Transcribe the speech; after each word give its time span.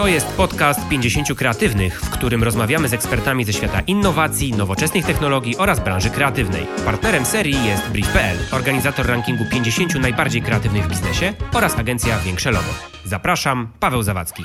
To 0.00 0.06
jest 0.06 0.26
podcast 0.26 0.88
50 0.88 1.34
kreatywnych, 1.34 2.00
w 2.00 2.10
którym 2.10 2.44
rozmawiamy 2.44 2.88
z 2.88 2.92
ekspertami 2.92 3.44
ze 3.44 3.52
świata 3.52 3.80
innowacji, 3.80 4.52
nowoczesnych 4.52 5.06
technologii 5.06 5.56
oraz 5.56 5.80
branży 5.80 6.10
kreatywnej. 6.10 6.66
Partnerem 6.84 7.26
serii 7.26 7.64
jest 7.64 7.88
Brief.pl, 7.88 8.38
organizator 8.52 9.06
rankingu 9.06 9.44
50 9.50 9.94
najbardziej 9.94 10.42
kreatywnych 10.42 10.84
w 10.84 10.88
biznesie 10.88 11.32
oraz 11.52 11.78
agencja 11.78 12.18
Większe 12.18 12.50
Logo. 12.50 12.74
Zapraszam, 13.04 13.68
Paweł 13.80 14.02
Zawadzki. 14.02 14.42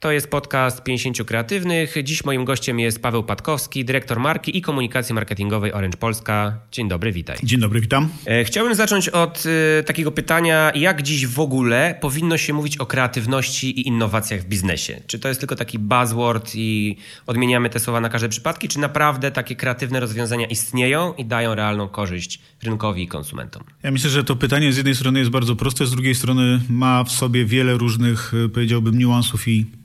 To 0.00 0.12
jest 0.12 0.30
podcast 0.30 0.82
50 0.82 1.24
Kreatywnych. 1.24 1.94
Dziś 2.04 2.24
moim 2.24 2.44
gościem 2.44 2.80
jest 2.80 3.02
Paweł 3.02 3.22
Patkowski, 3.22 3.84
dyrektor 3.84 4.20
marki 4.20 4.58
i 4.58 4.62
komunikacji 4.62 5.14
marketingowej 5.14 5.72
Orange 5.72 5.96
Polska. 5.96 6.58
Dzień 6.72 6.88
dobry, 6.88 7.12
witaj. 7.12 7.36
Dzień 7.42 7.60
dobry, 7.60 7.80
witam. 7.80 8.08
E, 8.26 8.44
chciałbym 8.44 8.74
zacząć 8.74 9.08
od 9.08 9.46
y, 9.46 9.84
takiego 9.84 10.12
pytania, 10.12 10.72
jak 10.74 11.02
dziś 11.02 11.26
w 11.26 11.40
ogóle 11.40 11.98
powinno 12.00 12.38
się 12.38 12.52
mówić 12.52 12.76
o 12.76 12.86
kreatywności 12.86 13.80
i 13.80 13.88
innowacjach 13.88 14.40
w 14.40 14.44
biznesie? 14.44 15.00
Czy 15.06 15.18
to 15.18 15.28
jest 15.28 15.40
tylko 15.40 15.56
taki 15.56 15.78
buzzword 15.78 16.52
i 16.54 16.96
odmieniamy 17.26 17.70
te 17.70 17.80
słowa 17.80 18.00
na 18.00 18.08
każde 18.08 18.28
przypadki, 18.28 18.68
czy 18.68 18.78
naprawdę 18.78 19.30
takie 19.30 19.56
kreatywne 19.56 20.00
rozwiązania 20.00 20.46
istnieją 20.46 21.14
i 21.14 21.24
dają 21.24 21.54
realną 21.54 21.88
korzyść 21.88 22.40
rynkowi 22.62 23.02
i 23.02 23.08
konsumentom? 23.08 23.64
Ja 23.82 23.90
myślę, 23.90 24.10
że 24.10 24.24
to 24.24 24.36
pytanie 24.36 24.72
z 24.72 24.76
jednej 24.76 24.94
strony 24.94 25.18
jest 25.18 25.30
bardzo 25.30 25.56
proste, 25.56 25.86
z 25.86 25.90
drugiej 25.90 26.14
strony 26.14 26.60
ma 26.68 27.04
w 27.04 27.10
sobie 27.12 27.44
wiele 27.44 27.74
różnych, 27.74 28.32
powiedziałbym, 28.52 28.98
niuansów 28.98 29.48
i 29.48 29.80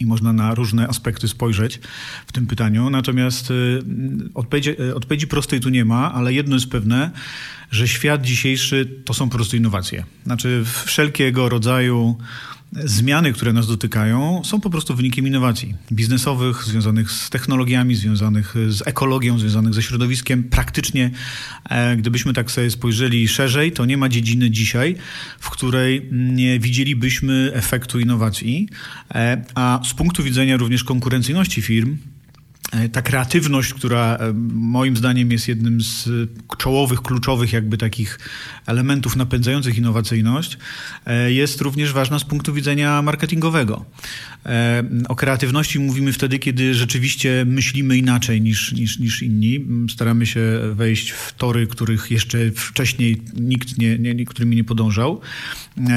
i 0.00 0.06
można 0.06 0.32
na 0.32 0.54
różne 0.54 0.88
aspekty 0.88 1.28
spojrzeć 1.28 1.80
w 2.26 2.32
tym 2.32 2.46
pytaniu. 2.46 2.90
Natomiast 2.90 3.50
y, 3.50 3.82
odpowiedzi, 4.34 4.70
y, 4.82 4.94
odpowiedzi 4.94 5.26
prostej 5.26 5.60
tu 5.60 5.68
nie 5.68 5.84
ma, 5.84 6.12
ale 6.12 6.32
jedno 6.32 6.56
jest 6.56 6.70
pewne, 6.70 7.10
że 7.70 7.88
świat 7.88 8.22
dzisiejszy 8.22 9.02
to 9.04 9.14
są 9.14 9.28
po 9.28 9.34
prostu 9.34 9.56
innowacje. 9.56 10.04
Znaczy 10.24 10.64
wszelkiego 10.84 11.48
rodzaju 11.48 12.16
zmiany, 12.72 13.32
które 13.32 13.52
nas 13.52 13.66
dotykają, 13.66 14.42
są 14.44 14.60
po 14.60 14.70
prostu 14.70 14.94
wynikiem 14.94 15.26
innowacji 15.26 15.74
biznesowych, 15.92 16.64
związanych 16.64 17.10
z 17.10 17.30
technologiami, 17.30 17.94
związanych 17.94 18.54
z 18.68 18.86
ekologią, 18.86 19.38
związanych 19.38 19.74
ze 19.74 19.82
środowiskiem. 19.82 20.44
Praktycznie, 20.44 21.10
e, 21.70 21.96
gdybyśmy 21.96 22.32
tak 22.32 22.50
sobie 22.50 22.70
spojrzeli 22.70 23.28
szerzej, 23.28 23.72
to 23.72 23.84
nie 23.84 23.96
ma 23.96 24.08
dziedziny 24.08 24.50
dzisiaj, 24.50 24.96
w 25.40 25.50
której 25.50 26.08
nie 26.12 26.60
widzielibyśmy 26.60 27.50
efektu 27.54 28.00
innowacji, 28.00 28.68
e, 29.14 29.44
a 29.54 29.80
z 29.84 29.94
punktu 29.94 30.22
widzenia 30.22 30.56
również 30.56 30.84
konkurencyjności 30.84 31.62
firm, 31.62 31.96
ta 32.92 33.02
kreatywność, 33.02 33.74
która 33.74 34.16
e, 34.16 34.32
moim 34.52 34.96
zdaniem 34.96 35.32
jest 35.32 35.48
jednym 35.48 35.80
z 35.80 36.08
czołowych, 36.58 37.02
kluczowych 37.02 37.52
jakby 37.52 37.78
takich 37.78 38.18
elementów 38.66 39.16
napędzających 39.16 39.78
innowacyjność, 39.78 40.58
e, 41.06 41.32
jest 41.32 41.60
również 41.60 41.92
ważna 41.92 42.18
z 42.18 42.24
punktu 42.24 42.54
widzenia 42.54 43.02
marketingowego. 43.02 43.84
O 45.08 45.16
kreatywności 45.16 45.78
mówimy 45.78 46.12
wtedy, 46.12 46.38
kiedy 46.38 46.74
rzeczywiście 46.74 47.44
myślimy 47.46 47.96
inaczej 47.96 48.42
niż, 48.42 48.72
niż, 48.72 48.98
niż 48.98 49.22
inni. 49.22 49.66
Staramy 49.90 50.26
się 50.26 50.40
wejść 50.72 51.10
w 51.10 51.32
tory, 51.32 51.66
których 51.66 52.10
jeszcze 52.10 52.38
wcześniej 52.50 53.22
nikt 53.40 53.78
nie, 53.78 53.98
nie, 53.98 54.24
którymi 54.24 54.56
nie 54.56 54.64
podążał. 54.64 55.20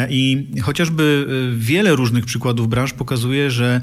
I 0.09 0.47
chociażby 0.61 1.27
wiele 1.57 1.95
różnych 1.95 2.25
przykładów 2.25 2.69
branż 2.69 2.93
pokazuje, 2.93 3.51
że 3.51 3.81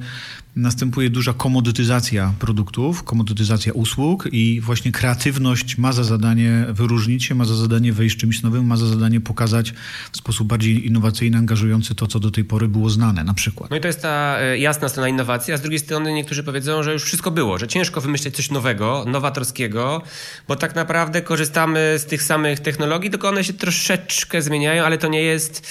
następuje 0.56 1.10
duża 1.10 1.32
komodytyzacja 1.32 2.32
produktów, 2.38 3.02
komodytyzacja 3.02 3.72
usług 3.72 4.28
i 4.32 4.60
właśnie 4.60 4.92
kreatywność 4.92 5.78
ma 5.78 5.92
za 5.92 6.04
zadanie 6.04 6.66
wyróżnić 6.68 7.24
się, 7.24 7.34
ma 7.34 7.44
za 7.44 7.54
zadanie 7.54 7.92
wejść 7.92 8.16
czymś 8.16 8.42
nowym, 8.42 8.66
ma 8.66 8.76
za 8.76 8.86
zadanie 8.86 9.20
pokazać 9.20 9.74
w 10.12 10.16
sposób 10.16 10.48
bardziej 10.48 10.86
innowacyjny, 10.86 11.38
angażujący 11.38 11.94
to, 11.94 12.06
co 12.06 12.20
do 12.20 12.30
tej 12.30 12.44
pory 12.44 12.68
było 12.68 12.90
znane 12.90 13.24
na 13.24 13.34
przykład. 13.34 13.70
No 13.70 13.76
i 13.76 13.80
to 13.80 13.86
jest 13.86 14.02
ta 14.02 14.36
e, 14.40 14.58
jasna 14.58 14.88
strona 14.88 15.08
innowacji, 15.08 15.54
a 15.54 15.56
z 15.56 15.60
drugiej 15.60 15.78
strony 15.78 16.12
niektórzy 16.12 16.44
powiedzą, 16.44 16.82
że 16.82 16.92
już 16.92 17.02
wszystko 17.04 17.30
było, 17.30 17.58
że 17.58 17.68
ciężko 17.68 18.00
wymyśleć 18.00 18.36
coś 18.36 18.50
nowego, 18.50 19.04
nowatorskiego, 19.06 20.02
bo 20.48 20.56
tak 20.56 20.74
naprawdę 20.74 21.22
korzystamy 21.22 21.94
z 21.98 22.06
tych 22.06 22.22
samych 22.22 22.60
technologii, 22.60 23.10
tylko 23.10 23.28
one 23.28 23.44
się 23.44 23.52
troszeczkę 23.52 24.42
zmieniają, 24.42 24.84
ale 24.84 24.98
to 24.98 25.08
nie 25.08 25.22
jest 25.22 25.66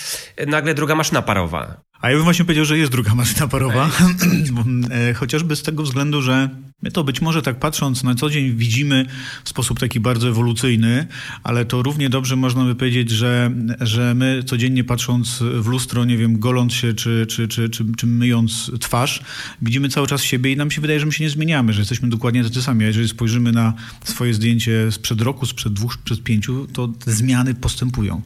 nagle 0.48 0.74
druga 0.74 0.96
maszyna 0.96 1.22
parowa. 1.22 1.89
A 2.02 2.10
ja 2.10 2.16
bym 2.16 2.24
właśnie 2.24 2.46
powiedział, 2.46 2.66
że 2.66 2.78
jest 2.78 2.92
druga 2.92 3.16
maszyna 3.16 3.48
parowa, 3.48 3.90
e, 4.92 5.14
chociażby 5.14 5.56
z 5.56 5.64
tego 5.64 5.84
względu, 5.84 6.22
że 6.22 6.50
My 6.82 6.92
to 6.92 7.04
być 7.04 7.22
może 7.22 7.42
tak 7.42 7.60
patrząc 7.60 8.04
na 8.04 8.16
co 8.16 8.30
dzień 8.30 8.56
widzimy 8.56 9.06
w 9.44 9.50
sposób 9.50 9.80
taki 9.80 10.00
bardzo 10.00 10.30
ewolucyjny, 10.30 11.08
ale 11.44 11.66
to 11.66 11.84
równie 11.84 12.10
dobrze 12.10 12.36
można 12.36 12.66
by 12.66 12.76
powiedzieć, 12.76 13.10
że, 13.12 13.52
że 13.82 14.16
my 14.16 14.44
codziennie 14.46 14.84
patrząc 14.84 15.40
w 15.40 15.68
lustro, 15.68 16.06
nie 16.06 16.18
wiem, 16.18 16.40
goląc 16.40 16.74
się 16.74 16.94
czy, 16.94 17.26
czy, 17.30 17.48
czy, 17.48 17.70
czy, 17.70 17.86
czy 17.98 18.08
myjąc 18.08 18.72
twarz, 18.80 19.24
widzimy 19.62 19.90
cały 19.90 20.08
czas 20.08 20.24
siebie 20.24 20.52
i 20.52 20.58
nam 20.58 20.72
się 20.72 20.82
wydaje, 20.82 21.00
że 21.00 21.06
my 21.06 21.12
się 21.12 21.24
nie 21.24 21.30
zmieniamy, 21.30 21.74
że 21.74 21.82
jesteśmy 21.82 22.10
dokładnie 22.10 22.44
tacy 22.44 22.62
sami. 22.62 22.84
A 22.84 22.88
jeżeli 22.88 23.08
spojrzymy 23.08 23.52
na 23.52 23.74
swoje 24.04 24.34
zdjęcie 24.34 24.92
sprzed 24.92 25.22
roku, 25.22 25.46
sprzed 25.46 25.74
dwóch, 25.74 25.94
sprzed 25.94 26.24
pięciu, 26.24 26.68
to 26.74 26.88
te 26.88 27.12
zmiany 27.12 27.54
postępują. 27.54 28.22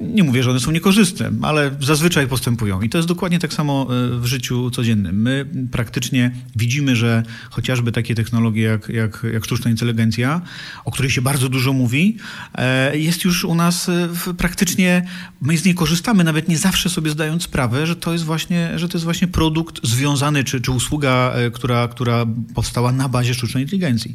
Nie 0.00 0.22
mówię, 0.22 0.42
że 0.42 0.50
one 0.50 0.60
są 0.60 0.70
niekorzystne, 0.70 1.30
ale 1.42 1.76
zazwyczaj 1.80 2.26
postępują. 2.26 2.82
I 2.82 2.88
to 2.88 2.99
jest 3.00 3.08
dokładnie 3.08 3.38
tak 3.38 3.52
samo 3.52 3.86
e, 3.90 4.18
w 4.18 4.26
życiu 4.26 4.70
codziennym. 4.70 5.22
My 5.22 5.46
praktycznie 5.70 6.30
widzimy, 6.56 6.96
że 6.96 7.22
chociaż 7.50 7.70
chociażby 7.70 7.92
takie 7.92 8.14
technologie 8.14 8.62
jak, 8.62 8.88
jak, 8.88 9.26
jak 9.32 9.44
sztuczna 9.44 9.70
inteligencja, 9.70 10.40
o 10.84 10.90
której 10.90 11.10
się 11.10 11.22
bardzo 11.22 11.48
dużo 11.48 11.72
mówi, 11.72 12.16
e, 12.54 12.98
jest 12.98 13.24
już 13.24 13.44
u 13.44 13.54
nas 13.54 13.88
e, 13.88 14.08
praktycznie, 14.38 15.06
my 15.42 15.58
z 15.58 15.64
niej 15.64 15.74
korzystamy, 15.74 16.24
nawet 16.24 16.48
nie 16.48 16.58
zawsze 16.58 16.88
sobie 16.90 17.10
zdając 17.10 17.42
sprawę, 17.42 17.86
że 17.86 17.96
to 17.96 18.12
jest 18.12 18.24
właśnie, 18.24 18.78
że 18.78 18.88
to 18.88 18.98
jest 18.98 19.04
właśnie 19.04 19.28
produkt 19.28 19.86
związany, 19.86 20.44
czy, 20.44 20.60
czy 20.60 20.70
usługa, 20.72 21.32
która, 21.52 21.88
która 21.88 22.26
powstała 22.54 22.92
na 22.92 23.08
bazie 23.08 23.34
sztucznej 23.34 23.62
inteligencji. 23.64 24.14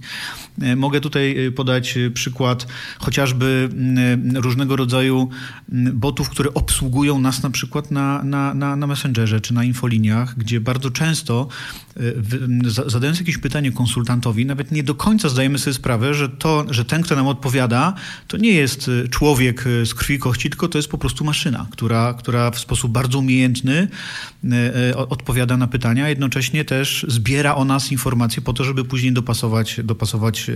Mogę 0.76 1.02
tutaj 1.02 1.52
podać 1.56 1.98
przykład 2.14 2.68
chociażby 3.00 3.70
różnego 4.36 4.76
rodzaju 4.76 5.30
botów, 5.94 6.30
które 6.30 6.54
obsługują 6.54 7.20
nas 7.20 7.44
na 7.44 7.50
przykład 7.50 7.92
na, 7.92 8.24
na, 8.24 8.54
na, 8.54 8.75
na 8.76 8.88
Messengerze 8.88 9.42
czy 9.42 9.54
na 9.54 9.64
infoliniach, 9.64 10.38
gdzie 10.38 10.60
bardzo 10.60 10.92
często 10.92 11.48
zadając 12.88 13.20
jakieś 13.20 13.38
pytanie 13.38 13.72
konsultantowi, 13.72 14.46
nawet 14.46 14.72
nie 14.72 14.84
do 14.84 14.96
końca 14.96 15.30
zdajemy 15.30 15.60
sobie 15.60 15.74
sprawę, 15.74 16.14
że 16.14 16.30
to, 16.30 16.66
że 16.70 16.86
ten, 16.86 17.02
kto 17.02 17.16
nam 17.16 17.28
odpowiada, 17.28 17.94
to 18.28 18.38
nie 18.38 18.52
jest 18.52 18.88
y, 18.88 19.10
człowiek 19.10 19.68
y, 19.68 19.86
z 19.86 19.94
krwi 19.94 20.16
i 20.16 20.20
kości, 20.20 20.50
tylko 20.50 20.68
to 20.68 20.78
jest 20.78 20.90
po 20.90 20.98
prostu 20.98 21.24
maszyna, 21.24 21.68
która, 21.72 22.14
która 22.14 22.52
w 22.52 22.60
sposób 22.60 22.92
bardzo 22.92 23.20
umiejętny 23.20 23.88
odpowiada 24.96 25.58
na 25.58 25.68
pytania, 25.68 26.06
a 26.06 26.10
jednocześnie 26.10 26.66
też 26.66 27.06
zbiera 27.10 27.56
o 27.56 27.66
nas 27.66 27.92
informacje 27.92 28.42
po 28.42 28.54
to, 28.54 28.64
żeby 28.64 28.86
później 28.86 29.14
dopasować, 29.14 29.80
dopasować 29.84 30.52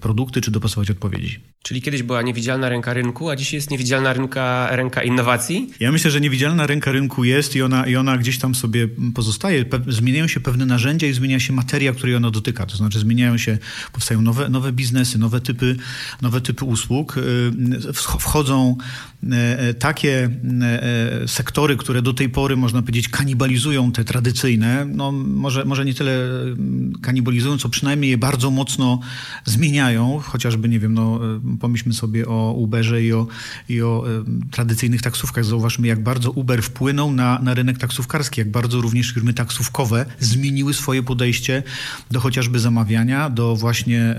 produkty 0.00 0.40
czy 0.40 0.50
dopasować 0.50 0.90
odpowiedzi. 0.90 1.40
Czyli 1.62 1.82
kiedyś 1.82 2.02
była 2.02 2.22
niewidzialna 2.22 2.68
ręka 2.68 2.94
rynku, 2.94 3.30
a 3.30 3.36
dziś 3.36 3.52
jest 3.52 3.70
niewidzialna 3.70 4.12
ręka, 4.12 4.68
ręka 4.76 5.02
innowacji? 5.02 5.70
Ja 5.80 5.92
myślę, 5.92 6.10
że 6.10 6.20
niewidzialna 6.20 6.66
ręka 6.66 6.92
rynku 6.92 7.24
jest 7.24 7.56
i 7.56 7.61
ona, 7.62 7.86
i 7.86 7.96
ona 7.96 8.18
gdzieś 8.18 8.38
tam 8.38 8.54
sobie 8.54 8.88
pozostaje. 9.14 9.64
Zmieniają 9.88 10.26
się 10.26 10.40
pewne 10.40 10.66
narzędzia, 10.66 11.06
i 11.06 11.12
zmienia 11.12 11.40
się 11.40 11.52
materia, 11.52 11.92
której 11.92 12.16
ono 12.16 12.30
dotyka. 12.30 12.66
To 12.66 12.76
znaczy 12.76 12.98
zmieniają 12.98 13.38
się, 13.38 13.58
powstają 13.92 14.22
nowe, 14.22 14.48
nowe 14.48 14.72
biznesy, 14.72 15.18
nowe 15.18 15.40
typy, 15.40 15.76
nowe 16.22 16.40
typy 16.40 16.64
usług. 16.64 17.16
Y, 17.18 17.92
wchodzą 17.92 18.76
e, 19.32 19.58
e, 19.58 19.74
takie 19.74 20.30
sektory, 21.26 21.76
które 21.76 22.02
do 22.02 22.14
tej 22.14 22.28
pory, 22.28 22.56
można 22.56 22.82
powiedzieć, 22.82 23.08
kanibalizują 23.08 23.92
te 23.92 24.04
tradycyjne. 24.04 24.84
No, 24.84 25.12
może, 25.12 25.64
może 25.64 25.84
nie 25.84 25.94
tyle 25.94 26.28
kanibalizują, 27.02 27.58
co 27.58 27.68
przynajmniej 27.68 28.10
je 28.10 28.18
bardzo 28.18 28.50
mocno 28.50 29.00
zmieniają. 29.44 30.20
Chociażby, 30.24 30.68
nie 30.68 30.80
wiem, 30.80 30.94
no, 30.94 31.20
pomyślmy 31.60 31.94
sobie 31.94 32.28
o 32.28 32.52
Uberze 32.52 33.02
i 33.02 33.12
o, 33.12 33.26
i 33.68 33.82
o 33.82 34.04
tradycyjnych 34.50 35.02
taksówkach. 35.02 35.44
Zauważmy, 35.44 35.88
jak 35.88 36.02
bardzo 36.02 36.30
Uber 36.30 36.62
wpłynął 36.62 37.12
na, 37.12 37.38
na 37.38 37.51
rynek 37.54 37.78
taksówkarski, 37.78 38.40
jak 38.40 38.50
bardzo 38.50 38.80
również 38.80 39.10
firmy 39.10 39.34
taksówkowe 39.34 40.06
zmieniły 40.18 40.74
swoje 40.74 41.02
podejście 41.02 41.62
do 42.10 42.20
chociażby 42.20 42.58
zamawiania, 42.58 43.30
do 43.30 43.56
właśnie 43.56 44.00
e, 44.00 44.16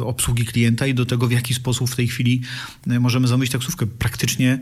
e, 0.00 0.04
obsługi 0.04 0.44
klienta 0.44 0.86
i 0.86 0.94
do 0.94 1.06
tego, 1.06 1.26
w 1.26 1.32
jaki 1.32 1.54
sposób 1.54 1.90
w 1.90 1.96
tej 1.96 2.08
chwili 2.08 2.42
e, 2.90 3.00
możemy 3.00 3.28
zamówić 3.28 3.52
taksówkę. 3.52 3.86
Praktycznie 3.86 4.58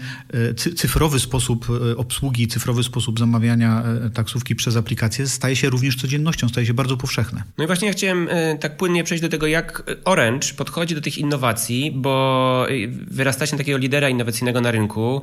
cyfrowy 0.76 1.20
sposób 1.20 1.66
obsługi, 1.96 2.48
cyfrowy 2.48 2.82
sposób 2.82 3.18
zamawiania 3.18 3.84
taksówki 4.14 4.56
przez 4.56 4.76
aplikację 4.76 5.26
staje 5.26 5.56
się 5.56 5.70
również 5.70 5.96
codziennością, 5.96 6.48
staje 6.48 6.66
się 6.66 6.74
bardzo 6.74 6.96
powszechne. 6.96 7.42
No 7.58 7.64
i 7.64 7.66
właśnie 7.66 7.88
ja 7.88 7.94
chciałem 7.94 8.28
tak 8.60 8.76
płynnie 8.76 9.04
przejść 9.04 9.22
do 9.22 9.28
tego, 9.28 9.46
jak 9.46 9.82
Orange 10.04 10.48
podchodzi 10.56 10.94
do 10.94 11.00
tych 11.00 11.18
innowacji, 11.18 11.92
bo 11.94 12.66
wyrastacie 13.06 13.56
takiego 13.56 13.78
lidera 13.78 14.08
innowacyjnego 14.08 14.60
na 14.60 14.70
rynku. 14.70 15.22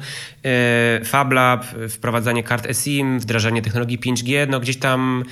FabLab, 1.06 1.66
wprowadzanie 1.90 2.44
kart 2.44 2.68
eSIM, 2.74 3.20
wdrażanie 3.20 3.62
technologii 3.62 4.00
5G, 4.00 4.50
no 4.50 4.60
gdzieś 4.60 4.78
tam 4.78 5.24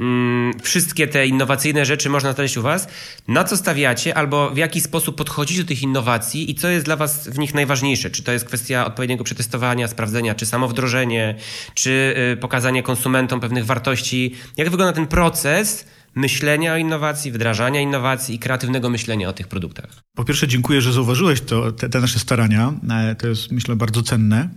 mm, 0.00 0.52
wszystkie 0.62 1.06
te 1.06 1.26
innowacyjne 1.26 1.84
rzeczy 1.84 2.08
można 2.10 2.32
znaleźć 2.32 2.56
u 2.56 2.62
Was. 2.62 2.88
Na 3.28 3.44
co 3.44 3.56
stawiacie 3.56 4.16
albo 4.16 4.50
w 4.50 4.56
jaki 4.56 4.80
sposób 4.80 5.16
podchodzicie 5.16 5.62
do 5.62 5.68
tych 5.68 5.82
innowacji 5.82 6.50
i 6.50 6.54
co 6.54 6.68
jest 6.68 6.84
dla 6.84 6.96
Was 6.96 7.28
w 7.28 7.38
nich 7.38 7.54
najważniejsze? 7.54 8.10
Czy 8.10 8.22
to 8.22 8.32
jest 8.32 8.44
kwestia 8.44 8.86
odpowiedniego 8.86 9.24
przetestowania, 9.24 9.88
sprawdzenia, 9.88 10.34
czy 10.34 10.46
samo 10.46 10.68
wdrożenie, 10.68 11.34
czy 11.74 12.14
y, 12.32 12.36
pokazanie 12.36 12.82
konsumentom 12.82 13.40
pewnych 13.40 13.66
wartości? 13.66 14.34
Jak 14.56 14.70
wygląda 14.70 14.92
ten 14.92 15.06
proces? 15.06 15.86
Myślenia 16.16 16.74
o 16.74 16.76
innowacji, 16.76 17.32
wdrażania 17.32 17.80
innowacji 17.80 18.34
i 18.34 18.38
kreatywnego 18.38 18.90
myślenia 18.90 19.28
o 19.28 19.32
tych 19.32 19.48
produktach. 19.48 20.02
Po 20.16 20.24
pierwsze, 20.24 20.48
dziękuję, 20.48 20.80
że 20.80 20.92
zauważyłeś 20.92 21.40
to, 21.40 21.72
te, 21.72 21.88
te 21.88 22.00
nasze 22.00 22.18
starania. 22.18 22.72
E, 22.90 23.14
to 23.14 23.28
jest, 23.28 23.52
myślę, 23.52 23.76
bardzo 23.76 24.02
cenne 24.02 24.48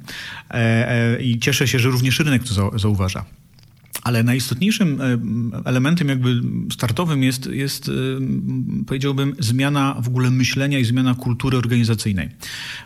e, 0.52 0.54
e, 0.56 1.22
i 1.22 1.40
cieszę 1.40 1.68
się, 1.68 1.80
że 1.80 1.90
również 1.90 2.20
rynek 2.20 2.44
to 2.44 2.80
zauważa. 2.80 3.26
Ale 4.04 4.24
najistotniejszym 4.24 5.02
elementem 5.66 6.10
jakby 6.10 6.42
startowym 6.74 7.24
jest, 7.24 7.46
jest, 7.46 7.92
powiedziałbym, 8.88 9.36
zmiana 9.40 9.96
w 10.04 10.08
ogóle 10.08 10.32
myślenia 10.32 10.80
i 10.80 10.86
zmiana 10.86 11.16
kultury 11.16 11.58
organizacyjnej. 11.58 12.30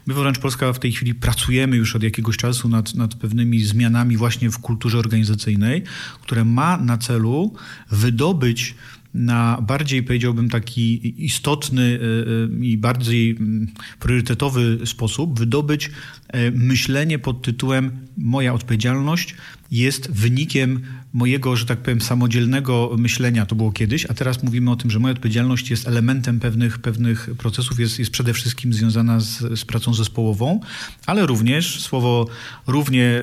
My 0.05 0.13
w 0.13 0.19
Orange 0.19 0.41
Polska 0.41 0.73
w 0.73 0.79
tej 0.79 0.91
chwili 0.91 1.15
pracujemy 1.15 1.77
już 1.77 1.95
od 1.95 2.03
jakiegoś 2.03 2.37
czasu 2.37 2.69
nad, 2.69 2.95
nad 2.95 3.15
pewnymi 3.15 3.63
zmianami 3.63 4.17
właśnie 4.17 4.51
w 4.51 4.59
kulturze 4.59 4.97
organizacyjnej, 4.97 5.83
które 6.21 6.45
ma 6.45 6.77
na 6.77 6.97
celu 6.97 7.53
wydobyć 7.91 8.75
na 9.13 9.61
bardziej, 9.61 10.03
powiedziałbym, 10.03 10.49
taki 10.49 11.25
istotny 11.25 11.99
e, 12.01 12.61
e, 12.61 12.65
i 12.65 12.77
bardziej 12.77 13.31
mm, 13.31 13.67
priorytetowy 13.99 14.79
sposób 14.85 15.39
wydobyć 15.39 15.91
e, 16.27 16.51
myślenie 16.51 17.19
pod 17.19 17.41
tytułem 17.41 17.91
Moja 18.17 18.53
odpowiedzialność 18.53 19.35
jest 19.71 20.11
wynikiem 20.11 20.81
mojego, 21.13 21.55
że 21.55 21.65
tak 21.65 21.79
powiem, 21.79 22.01
samodzielnego 22.01 22.95
myślenia. 22.97 23.45
To 23.45 23.55
było 23.55 23.71
kiedyś, 23.71 24.05
a 24.05 24.13
teraz 24.13 24.43
mówimy 24.43 24.71
o 24.71 24.75
tym, 24.75 24.91
że 24.91 24.99
moja 24.99 25.11
odpowiedzialność 25.11 25.69
jest 25.69 25.87
elementem 25.87 26.39
pewnych, 26.39 26.79
pewnych 26.79 27.29
procesów, 27.37 27.79
jest, 27.79 27.99
jest 27.99 28.11
przede 28.11 28.33
wszystkim 28.33 28.73
związana 28.73 29.19
z, 29.19 29.59
z 29.59 29.65
pracą 29.65 29.93
zespołową, 29.93 30.59
ale 31.05 31.25
również 31.25 31.81
słowo 31.81 32.27
równie 32.67 33.21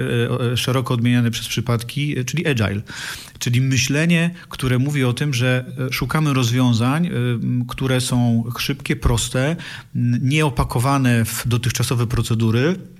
szeroko 0.56 0.94
odmieniane 0.94 1.30
przez 1.30 1.48
przypadki, 1.48 2.14
czyli 2.24 2.46
agile 2.46 2.82
czyli 3.40 3.60
myślenie, 3.60 4.30
które 4.48 4.78
mówi 4.78 5.04
o 5.04 5.12
tym, 5.12 5.34
że 5.34 5.64
e, 5.88 5.92
szukamy 5.92 6.32
rozwiązań, 6.32 7.06
e, 7.06 7.10
które 7.68 8.00
są 8.00 8.44
szybkie, 8.58 8.96
proste, 8.96 9.56
nieopakowane 10.20 11.24
w 11.24 11.48
dotychczasowe 11.48 12.06
procedury, 12.06 12.76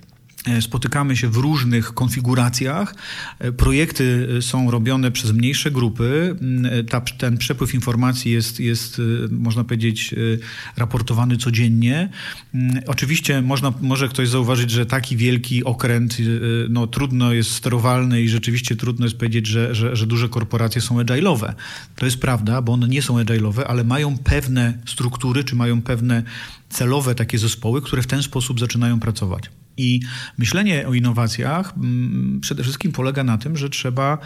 spotykamy 0.61 1.17
się 1.17 1.29
w 1.29 1.37
różnych 1.37 1.93
konfiguracjach. 1.93 2.95
E, 3.39 3.51
projekty 3.51 4.27
e, 4.37 4.41
są 4.41 4.71
robione 4.71 5.11
przez 5.11 5.31
mniejsze 5.31 5.71
grupy. 5.71 6.35
Mm, 6.41 6.85
ta, 6.85 7.01
ten 7.01 7.37
przepływ 7.37 7.73
informacji 7.73 8.31
jest, 8.31 8.59
jest, 8.59 9.01
można 9.29 9.63
powiedzieć, 9.63 10.15
raportowany 10.77 11.37
codziennie. 11.37 12.09
Mm, 12.53 12.83
oczywiście 12.87 13.41
można, 13.41 13.73
może 13.81 14.09
ktoś 14.09 14.29
zauważyć, 14.29 14.71
że 14.71 14.85
taki 14.85 15.17
wielki 15.17 15.63
okręt 15.63 16.17
no, 16.69 16.87
trudno 16.87 17.33
jest 17.33 17.51
sterowalny 17.51 18.21
i 18.21 18.29
rzeczywiście 18.29 18.75
trudno 18.75 19.05
jest 19.05 19.17
powiedzieć, 19.17 19.47
że, 19.47 19.75
że, 19.75 19.95
że 19.95 20.07
duże 20.07 20.29
korporacje 20.29 20.81
są 20.81 20.99
agile'owe. 20.99 21.53
To 21.95 22.05
jest 22.05 22.17
prawda, 22.17 22.61
bo 22.61 22.73
one 22.73 22.87
nie 22.87 23.01
są 23.01 23.23
agile'owe, 23.23 23.63
ale 23.67 23.83
mają 23.83 24.17
pewne 24.17 24.77
struktury, 24.85 25.43
czy 25.43 25.55
mają 25.55 25.81
pewne 25.81 26.23
celowe 26.69 27.15
takie 27.15 27.37
zespoły, 27.37 27.81
które 27.81 28.01
w 28.01 28.07
ten 28.07 28.23
sposób 28.23 28.59
zaczynają 28.59 28.99
pracować. 28.99 29.49
I 29.81 30.01
myślenie 30.37 30.87
o 30.87 30.93
innowacjach 30.93 31.73
mm, 31.77 32.39
przede 32.41 32.63
wszystkim 32.63 32.91
polega 32.91 33.23
na 33.23 33.37
tym, 33.37 33.57
że 33.57 33.69
trzeba, 33.69 34.17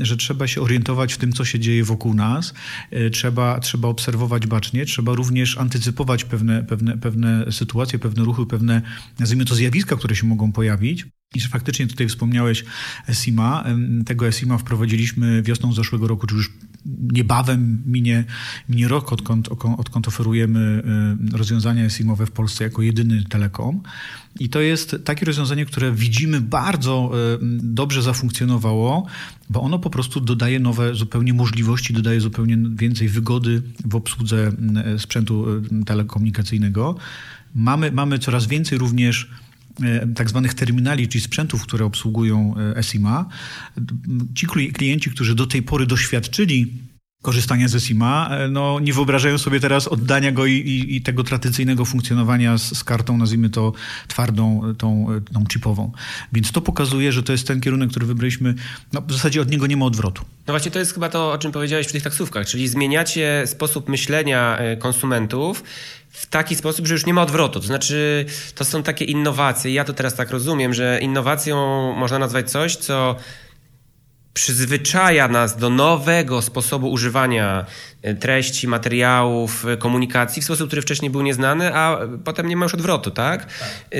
że 0.00 0.16
trzeba 0.16 0.46
się 0.46 0.60
orientować 0.60 1.14
w 1.14 1.18
tym, 1.18 1.32
co 1.32 1.44
się 1.44 1.60
dzieje 1.60 1.84
wokół 1.84 2.14
nas, 2.14 2.54
e, 2.90 3.10
trzeba, 3.10 3.60
trzeba 3.60 3.88
obserwować 3.88 4.46
bacznie, 4.46 4.86
trzeba 4.86 5.14
również 5.14 5.58
antycypować 5.58 6.24
pewne, 6.24 6.64
pewne, 6.64 6.98
pewne 6.98 7.52
sytuacje, 7.52 7.98
pewne 7.98 8.24
ruchy, 8.24 8.46
pewne, 8.46 8.82
nazwijmy 9.18 9.44
to, 9.44 9.54
zjawiska, 9.54 9.96
które 9.96 10.16
się 10.16 10.26
mogą 10.26 10.52
pojawić. 10.52 11.06
I 11.34 11.40
że 11.40 11.48
faktycznie 11.48 11.86
tutaj 11.86 12.08
wspomniałeś 12.08 12.64
ESIMA. 13.08 13.64
Tego 14.06 14.28
ESIMA 14.28 14.58
wprowadziliśmy 14.58 15.42
wiosną 15.42 15.72
zeszłego 15.72 16.08
roku, 16.08 16.26
czy 16.26 16.34
już 16.34 16.50
niebawem 17.12 17.82
minie, 17.86 18.24
minie 18.68 18.88
rok, 18.88 19.12
odkąd, 19.12 19.48
odkąd 19.78 20.08
oferujemy 20.08 20.82
rozwiązania 21.32 21.90
SIM-owe 21.90 22.26
w 22.26 22.30
Polsce 22.30 22.64
jako 22.64 22.82
jedyny 22.82 23.24
telekom. 23.28 23.80
I 24.40 24.48
to 24.48 24.60
jest 24.60 24.96
takie 25.04 25.26
rozwiązanie, 25.26 25.66
które 25.66 25.92
widzimy 25.92 26.40
bardzo 26.40 27.12
dobrze 27.62 28.02
zafunkcjonowało, 28.02 29.06
bo 29.50 29.62
ono 29.62 29.78
po 29.78 29.90
prostu 29.90 30.20
dodaje 30.20 30.60
nowe 30.60 30.94
zupełnie 30.94 31.34
możliwości, 31.34 31.92
dodaje 31.92 32.20
zupełnie 32.20 32.58
więcej 32.74 33.08
wygody 33.08 33.62
w 33.84 33.94
obsłudze 33.96 34.52
sprzętu 34.98 35.46
telekomunikacyjnego. 35.86 36.96
Mamy, 37.54 37.92
mamy 37.92 38.18
coraz 38.18 38.46
więcej 38.46 38.78
również 38.78 39.30
tak 40.14 40.28
zwanych 40.28 40.54
terminali, 40.54 41.08
czyli 41.08 41.24
sprzętów, 41.24 41.62
które 41.62 41.84
obsługują 41.84 42.54
e, 42.76 42.82
SIMA. 42.82 43.28
Ci 44.34 44.46
klienci, 44.46 45.10
którzy 45.10 45.34
do 45.34 45.46
tej 45.46 45.62
pory 45.62 45.86
doświadczyli 45.86 46.72
korzystania 47.22 47.68
ze 47.68 47.80
SIMA, 47.80 48.28
e, 48.30 48.48
no, 48.48 48.80
nie 48.80 48.92
wyobrażają 48.92 49.38
sobie 49.38 49.60
teraz 49.60 49.88
oddania 49.88 50.32
go 50.32 50.46
i, 50.46 50.52
i, 50.52 50.96
i 50.96 51.02
tego 51.02 51.24
tradycyjnego 51.24 51.84
funkcjonowania 51.84 52.58
z, 52.58 52.78
z, 52.78 52.84
kartą, 52.84 53.16
nazwijmy 53.16 53.50
to 53.50 53.72
twardą, 54.08 54.74
tą, 54.78 55.06
tą 55.34 55.44
chipową. 55.52 55.92
Więc 56.32 56.52
to 56.52 56.60
pokazuje, 56.60 57.12
że 57.12 57.22
to 57.22 57.32
jest 57.32 57.46
ten 57.46 57.60
kierunek, 57.60 57.90
który 57.90 58.06
wybraliśmy. 58.06 58.54
No, 58.92 59.02
w 59.02 59.12
zasadzie 59.12 59.42
od 59.42 59.50
niego 59.50 59.66
nie 59.66 59.76
ma 59.76 59.86
odwrotu. 59.86 60.24
No 60.46 60.52
właśnie 60.52 60.70
to 60.70 60.78
jest 60.78 60.94
chyba 60.94 61.08
to, 61.08 61.32
o 61.32 61.38
czym 61.38 61.52
powiedziałeś 61.52 61.86
przy 61.86 61.92
tych 61.92 62.02
taksówkach, 62.02 62.46
czyli 62.46 62.68
zmieniacie 62.68 63.42
sposób 63.46 63.88
myślenia 63.88 64.58
konsumentów 64.78 65.64
w 66.12 66.26
taki 66.26 66.56
sposób, 66.56 66.86
że 66.86 66.94
już 66.94 67.06
nie 67.06 67.14
ma 67.14 67.22
odwrotu. 67.22 67.60
To 67.60 67.66
znaczy, 67.66 68.26
to 68.54 68.64
są 68.64 68.82
takie 68.82 69.04
innowacje. 69.04 69.72
Ja 69.72 69.84
to 69.84 69.92
teraz 69.92 70.14
tak 70.14 70.30
rozumiem, 70.30 70.74
że 70.74 70.98
innowacją 71.02 71.56
można 71.96 72.18
nazwać 72.18 72.50
coś, 72.50 72.76
co 72.76 73.16
przyzwyczaja 74.34 75.28
nas 75.28 75.56
do 75.56 75.70
nowego 75.70 76.42
sposobu 76.42 76.90
używania 76.90 77.66
e, 78.02 78.14
treści, 78.14 78.68
materiałów, 78.68 79.66
e, 79.66 79.76
komunikacji 79.76 80.42
w 80.42 80.44
sposób, 80.44 80.66
który 80.66 80.82
wcześniej 80.82 81.10
był 81.10 81.22
nieznany, 81.22 81.74
a 81.74 81.98
potem 82.24 82.48
nie 82.48 82.56
ma 82.56 82.64
już 82.64 82.74
odwrotu, 82.74 83.10
tak? 83.10 83.46
tak. 83.46 83.68
E, 83.92 83.96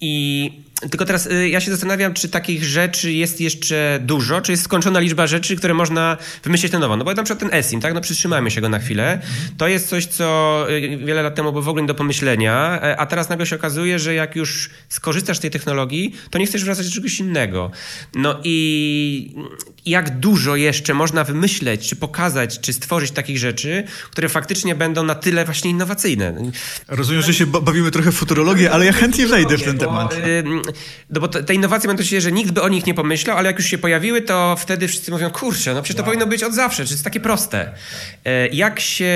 I 0.00 0.52
tylko 0.90 1.04
teraz 1.04 1.26
y, 1.26 1.48
ja 1.48 1.60
się 1.60 1.70
zastanawiam, 1.70 2.14
czy 2.14 2.28
takich 2.28 2.64
rzeczy 2.64 3.12
jest 3.12 3.40
jeszcze 3.40 3.98
dużo, 4.02 4.40
czy 4.40 4.52
jest 4.52 4.64
skończona 4.64 5.00
liczba 5.00 5.26
rzeczy, 5.26 5.56
które 5.56 5.74
można 5.74 6.16
wymyślić 6.44 6.72
na 6.72 6.78
nowo. 6.78 6.96
No 6.96 7.04
bo 7.04 7.14
na 7.14 7.22
przykład 7.22 7.50
ten 7.50 7.58
ESIM, 7.58 7.80
tak? 7.80 7.94
No 7.94 8.00
przytrzymajmy 8.00 8.50
się 8.50 8.60
go 8.60 8.68
na 8.68 8.78
chwilę. 8.78 9.20
To 9.56 9.68
jest 9.68 9.88
coś, 9.88 10.06
co 10.06 10.66
y, 10.70 10.98
wiele 11.04 11.22
lat 11.22 11.34
temu 11.34 11.52
było 11.52 11.62
w 11.62 11.68
ogóle 11.68 11.82
nie 11.82 11.88
do 11.88 11.94
pomyślenia, 11.94 12.80
e, 12.82 12.96
a 12.96 13.06
teraz 13.06 13.28
nagle 13.28 13.46
się 13.46 13.56
okazuje, 13.56 13.98
że 13.98 14.14
jak 14.14 14.36
już 14.36 14.70
skorzystasz 14.88 15.36
z 15.36 15.40
tej 15.40 15.50
technologii, 15.50 16.14
to 16.30 16.38
nie 16.38 16.46
chcesz 16.46 16.64
wracać 16.64 16.88
do 16.88 16.94
czegoś 16.94 17.20
innego. 17.20 17.70
No 18.14 18.40
i 18.44 19.34
jak 19.86 20.18
dużo 20.18 20.56
jeszcze 20.56 20.94
można 20.94 21.24
wymyśleć, 21.24 21.88
czy 21.88 21.96
pokazać, 21.96 22.60
czy 22.60 22.72
stworzyć 22.72 23.10
takich 23.10 23.38
rzeczy, 23.38 23.84
które 24.10 24.28
faktycznie 24.28 24.74
będą 24.74 25.04
na 25.04 25.14
tyle 25.14 25.44
właśnie 25.44 25.70
innowacyjne. 25.70 26.34
Rozumiem, 26.88 27.22
że 27.22 27.34
się 27.34 27.46
bawimy 27.46 27.90
trochę 27.90 28.12
w 28.12 28.14
futurologię, 28.14 28.70
ale 28.70 28.86
ja 28.86 28.92
chętnie 28.92 29.26
wejdę 29.26 29.58
w 29.58 29.62
ten 29.62 29.78
temat. 29.78 30.14
No 31.10 31.20
bo 31.20 31.28
te 31.28 31.54
innowacje 31.54 31.88
będą 31.88 32.02
się, 32.02 32.20
że 32.20 32.32
nikt 32.32 32.50
by 32.50 32.62
o 32.62 32.68
nich 32.68 32.86
nie 32.86 32.94
pomyślał, 32.94 33.36
ale 33.36 33.46
jak 33.46 33.58
już 33.58 33.66
się 33.66 33.78
pojawiły, 33.78 34.22
to 34.22 34.56
wtedy 34.58 34.88
wszyscy 34.88 35.10
mówią, 35.10 35.30
kurczę, 35.30 35.74
no 35.74 35.82
przecież 35.82 35.96
to 35.96 36.02
wow. 36.02 36.06
powinno 36.06 36.26
być 36.26 36.42
od 36.42 36.54
zawsze, 36.54 36.84
czy 36.86 36.92
jest 36.92 37.04
takie 37.04 37.20
proste. 37.20 37.74
E, 38.24 38.48
jak 38.48 38.80
się 38.80 39.14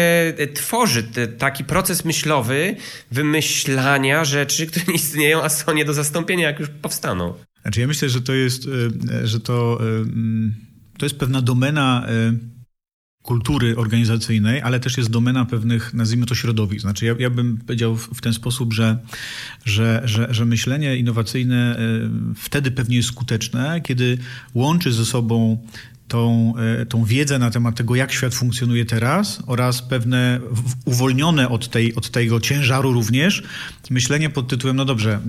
tworzy 0.55 1.05
taki 1.39 1.65
proces 1.65 2.05
myślowy 2.05 2.77
wymyślania 3.11 4.25
rzeczy, 4.25 4.67
które 4.71 4.85
nie 4.89 4.95
istnieją, 4.95 5.43
a 5.43 5.49
są 5.49 5.75
nie 5.75 5.85
do 5.85 5.95
zastąpienia, 5.95 6.47
jak 6.47 6.61
już 6.61 6.69
powstaną? 6.69 7.35
Znaczy 7.63 7.81
ja 7.81 7.87
myślę, 7.87 8.09
że 8.09 8.21
to 8.21 8.33
jest, 8.33 8.67
e, 9.23 9.27
że 9.27 9.41
to, 9.41 9.79
e, 9.81 9.85
mm, 9.85 10.55
to 10.99 11.07
jest 11.07 11.19
pewna 11.19 11.43
domena 11.43 12.07
kultury 13.25 13.77
organizacyjnej, 13.77 14.63
ale 14.63 14.81
też 14.81 14.97
jest 14.97 15.11
domena 15.11 15.45
pewnych, 15.45 15.95
nazwijmy 15.95 16.27
to, 16.27 16.35
środowisk. 16.35 16.81
Znaczy 16.81 17.07
ja, 17.07 17.15
ja 17.19 17.31
bym 17.31 17.59
powiedział 17.67 17.97
w, 17.97 18.09
w 18.15 18.21
ten 18.21 18.33
sposób, 18.33 18.73
że, 18.73 18.99
że, 19.65 20.03
że, 20.05 20.29
że 20.31 20.45
myślenie 20.45 20.97
innowacyjne 20.97 21.79
wtedy 22.37 22.71
pewnie 22.71 22.97
jest 22.97 23.09
skuteczne, 23.09 23.81
kiedy 23.81 24.19
łączy 24.55 24.93
ze 24.93 25.05
sobą 25.05 25.59
tą, 26.09 26.55
tą 26.89 27.05
wiedzę 27.05 27.39
na 27.39 27.51
temat 27.51 27.77
tego, 27.77 27.95
jak 27.95 28.13
świat 28.13 28.35
funkcjonuje 28.35 28.85
teraz 28.85 29.43
oraz 29.47 29.83
pewne 29.83 30.41
uwolnione 30.85 31.49
od, 31.49 31.69
tej, 31.69 31.95
od 31.95 32.11
tego 32.11 32.41
ciężaru 32.41 32.93
również 32.93 33.43
myślenie 33.91 34.31
pod 34.31 34.49
tytułem, 34.49 34.77
no 34.77 34.85
dobrze, 34.85 35.21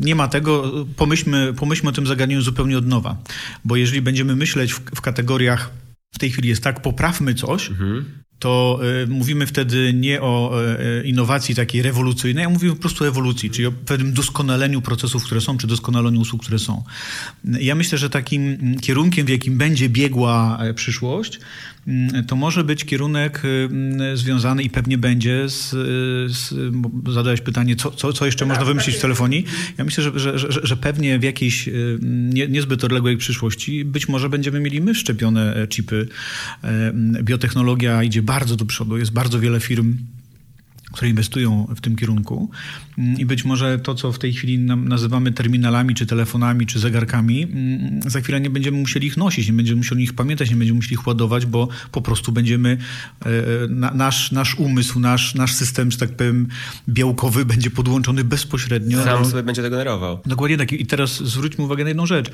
nie 0.00 0.14
ma 0.14 0.28
tego, 0.28 0.72
pomyślmy, 0.96 1.54
pomyślmy 1.56 1.90
o 1.90 1.92
tym 1.92 2.06
zagadnieniu 2.06 2.42
zupełnie 2.42 2.78
od 2.78 2.86
nowa. 2.86 3.16
Bo 3.64 3.76
jeżeli 3.76 4.02
będziemy 4.02 4.36
myśleć 4.36 4.72
w, 4.72 4.80
w 4.80 5.00
kategoriach 5.00 5.70
w 6.10 6.18
tej 6.18 6.30
chwili 6.30 6.48
jest 6.48 6.62
tak, 6.62 6.82
poprawmy 6.82 7.34
coś, 7.34 7.70
mhm. 7.70 8.04
to 8.38 8.80
y, 9.02 9.06
mówimy 9.06 9.46
wtedy 9.46 9.92
nie 9.94 10.22
o 10.22 10.60
y, 11.00 11.04
innowacji 11.04 11.54
takiej 11.54 11.82
rewolucyjnej, 11.82 12.44
a 12.44 12.48
mówimy 12.48 12.74
po 12.74 12.80
prostu 12.80 13.04
o 13.04 13.08
ewolucji, 13.08 13.50
czyli 13.50 13.66
o 13.66 13.72
pewnym 13.72 14.12
doskonaleniu 14.12 14.82
procesów, 14.82 15.24
które 15.24 15.40
są, 15.40 15.58
czy 15.58 15.66
doskonaleniu 15.66 16.20
usług, 16.20 16.42
które 16.42 16.58
są. 16.58 16.84
Ja 17.44 17.74
myślę, 17.74 17.98
że 17.98 18.10
takim 18.10 18.58
kierunkiem, 18.80 19.26
w 19.26 19.28
jakim 19.28 19.58
będzie 19.58 19.88
biegła 19.88 20.58
e, 20.60 20.74
przyszłość, 20.74 21.40
to 22.26 22.36
może 22.36 22.64
być 22.64 22.84
kierunek 22.84 23.42
y, 23.44 24.16
związany 24.16 24.62
i 24.62 24.70
pewnie 24.70 24.98
będzie 24.98 25.48
z, 25.48 25.70
z 26.36 26.54
zadałeś 27.12 27.40
pytanie, 27.40 27.76
co, 27.76 27.90
co, 27.90 28.12
co 28.12 28.26
jeszcze 28.26 28.46
można 28.46 28.64
wymyślić 28.64 28.96
w 28.96 29.00
telefonii. 29.00 29.44
Ja 29.78 29.84
myślę, 29.84 30.04
że, 30.04 30.18
że, 30.18 30.38
że, 30.38 30.48
że 30.62 30.76
pewnie 30.76 31.18
w 31.18 31.22
jakiejś 31.22 31.68
nie, 32.02 32.48
niezbyt 32.48 32.84
odległej 32.84 33.16
przyszłości 33.16 33.84
być 33.84 34.08
może 34.08 34.28
będziemy 34.28 34.60
mieli 34.60 34.80
my 34.80 34.94
szczepione 34.94 35.56
e, 35.56 35.68
chipy. 35.68 36.08
E, 36.64 36.92
biotechnologia 37.22 38.02
idzie 38.02 38.22
bardzo 38.22 38.56
do 38.56 38.64
przodu. 38.64 38.98
Jest 38.98 39.12
bardzo 39.12 39.40
wiele 39.40 39.60
firm, 39.60 39.96
które 40.92 41.08
inwestują 41.08 41.66
w 41.76 41.80
tym 41.80 41.96
kierunku. 41.96 42.50
I 43.18 43.26
być 43.26 43.44
może 43.44 43.78
to, 43.78 43.94
co 43.94 44.12
w 44.12 44.18
tej 44.18 44.32
chwili 44.32 44.58
nazywamy 44.58 45.32
terminalami, 45.32 45.94
czy 45.94 46.06
telefonami, 46.06 46.66
czy 46.66 46.78
zegarkami, 46.78 47.42
mm, 47.42 48.10
za 48.10 48.20
chwilę 48.20 48.40
nie 48.40 48.50
będziemy 48.50 48.78
musieli 48.78 49.06
ich 49.06 49.16
nosić, 49.16 49.46
nie 49.46 49.52
będziemy 49.52 49.76
musieli 49.76 50.04
ich 50.04 50.12
pamiętać, 50.12 50.50
nie 50.50 50.56
będziemy 50.56 50.76
musieli 50.76 50.94
ich 50.94 51.06
ładować, 51.06 51.46
bo 51.46 51.68
po 51.92 52.02
prostu 52.02 52.32
będziemy, 52.32 52.78
e, 53.24 53.30
nasz, 53.94 54.32
nasz 54.32 54.54
umysł, 54.54 55.00
nasz, 55.00 55.34
nasz 55.34 55.54
system, 55.54 55.90
że 55.90 55.98
tak 55.98 56.16
powiem, 56.16 56.48
białkowy 56.88 57.44
będzie 57.44 57.70
podłączony 57.70 58.24
bezpośrednio. 58.24 59.04
Sam 59.04 59.24
sobie 59.24 59.42
będzie 59.42 59.62
to 59.62 59.70
generował. 59.70 60.20
Dokładnie 60.26 60.56
tak. 60.56 60.72
I 60.72 60.86
teraz 60.86 61.22
zwróćmy 61.24 61.64
uwagę 61.64 61.84
na 61.84 61.90
jedną 61.90 62.06
rzecz. 62.06 62.30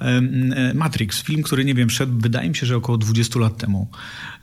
E, 0.00 0.74
Matrix, 0.74 1.22
film, 1.22 1.42
który, 1.42 1.64
nie 1.64 1.74
wiem, 1.74 1.90
szedł, 1.90 2.12
wydaje 2.18 2.48
mi 2.48 2.56
się, 2.56 2.66
że 2.66 2.76
około 2.76 2.98
20 2.98 3.40
lat 3.40 3.56
temu, 3.56 3.88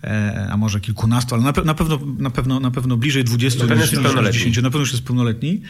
e, 0.04 0.48
a 0.52 0.58
może 0.58 0.80
kilkunastu, 0.80 1.36
ale 1.36 1.44
na, 1.44 1.54
pe 1.54 1.64
na 1.64 1.74
pewno, 1.74 2.00
na, 2.20 2.30
pewno, 2.30 2.60
na 2.60 2.72
pewno 2.72 2.98
bliżej 2.98 3.24
20 3.24 3.60
na 3.64 3.68
pewno 3.68 3.82
niż, 4.22 4.34
10, 4.34 4.58
na 4.58 4.64
pewno 4.64 4.80
już 4.80 4.92
jest 4.92 5.04
pełnoletni. 5.04 5.63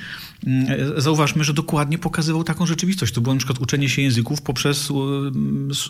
Mm, 0.48 1.02
zauważmy, 1.02 1.44
że 1.44 1.54
dokładnie 1.54 1.98
pokazywał 1.98 2.44
taką 2.44 2.66
rzeczywistość. 2.66 3.14
To 3.14 3.22
było 3.22 3.36
na 3.36 3.40
przykład 3.40 3.60
uczenie 3.60 3.90
się 3.90 4.02
języków 4.02 4.42
poprzez 4.42 4.90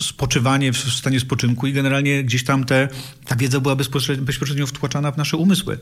spoczywanie 0.01 0.73
w 0.73 0.77
stanie 0.77 1.19
spoczynku 1.19 1.67
i 1.67 1.73
generalnie 1.73 2.23
gdzieś 2.23 2.43
tam 2.43 2.63
te, 2.63 2.87
ta 3.25 3.35
wiedza 3.35 3.59
była 3.59 3.75
bezpośrednio, 3.75 4.25
bezpośrednio 4.25 4.67
wtłaczana 4.67 5.11
w 5.11 5.17
nasze 5.17 5.37
umysły. 5.37 5.79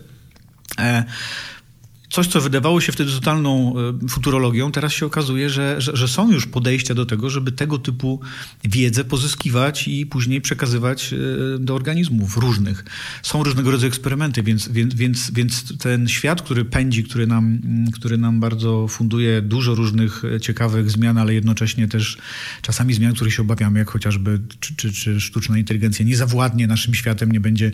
Coś, 2.12 2.28
co 2.28 2.42
wydawało 2.42 2.82
się 2.82 2.92
wtedy 2.92 3.12
totalną 3.12 3.74
e, 4.06 4.08
futurologią, 4.08 4.72
teraz 4.72 4.94
się 4.94 5.06
okazuje, 5.06 5.50
że, 5.50 5.82
że, 5.82 5.92
że, 5.96 6.08
są 6.08 6.32
już 6.32 6.46
podejścia 6.46 6.94
do 6.94 7.06
tego, 7.06 7.30
żeby 7.30 7.52
tego 7.52 7.78
typu 7.78 8.20
wiedzę 8.64 9.04
pozyskiwać 9.04 9.88
i 9.88 10.06
później 10.06 10.42
przekazywać 10.42 11.14
e, 11.14 11.60
do 11.60 11.76
organizmów 11.76 12.38
różnych. 12.38 12.86
Są 13.24 13.44
różnego 13.44 13.72
rodzaju 13.72 13.88
eksperymenty, 13.88 14.44
więc, 14.44 14.68
więc, 14.68 14.96
więc, 14.96 15.32
więc 15.32 15.78
ten 15.78 16.08
świat, 16.08 16.42
który 16.42 16.66
pędzi, 16.66 17.04
który 17.04 17.28
nam, 17.28 17.60
który 17.94 18.18
nam 18.18 18.40
bardzo 18.40 18.88
funduje 18.88 19.42
dużo 19.42 19.76
różnych 19.76 20.26
e, 20.26 20.40
ciekawych 20.40 20.92
zmian, 20.92 21.18
ale 21.18 21.34
jednocześnie 21.34 21.88
też 21.88 22.18
czasami 22.62 22.94
zmian, 22.94 23.14
których 23.14 23.34
się 23.34 23.42
obawiamy, 23.42 23.80
jak 23.80 23.90
chociażby 23.90 24.40
czy, 24.60 24.76
czy, 24.76 24.94
czy 24.94 25.22
sztuczna 25.22 25.58
inteligencja 25.58 26.06
nie 26.06 26.16
zawładnie 26.16 26.68
naszym 26.68 26.94
światem, 26.94 27.32
nie, 27.32 27.40
będzie, 27.40 27.72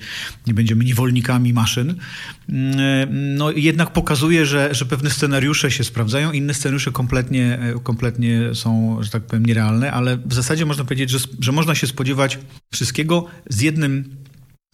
nie 0.48 0.54
będziemy 0.54 0.86
niewolnikami 0.86 1.54
maszyn, 1.54 1.96
no 3.36 3.52
jednak 3.52 3.94
pokazuje, 3.94 4.27
pokazuje, 4.28 4.46
że, 4.46 4.76
że 4.76 4.86
pewne 4.86 5.10
scenariusze 5.10 5.72
się 5.72 5.84
sprawdzają, 5.84 6.32
inne 6.32 6.54
scenariusze 6.54 6.92
kompletnie, 6.92 7.60
e, 7.60 7.80
kompletnie 7.84 8.56
są, 8.56 8.98
że 9.04 9.10
tak 9.10 9.24
powiem, 9.24 9.46
nierealne, 9.46 9.92
ale 9.92 10.18
w 10.18 10.34
zasadzie 10.34 10.66
można 10.66 10.84
powiedzieć, 10.84 11.10
że, 11.10 11.20
że 11.40 11.52
można 11.52 11.76
się 11.76 11.88
spodziewać 11.88 12.40
wszystkiego 12.72 13.26
z 13.50 13.62
jednym 13.62 14.16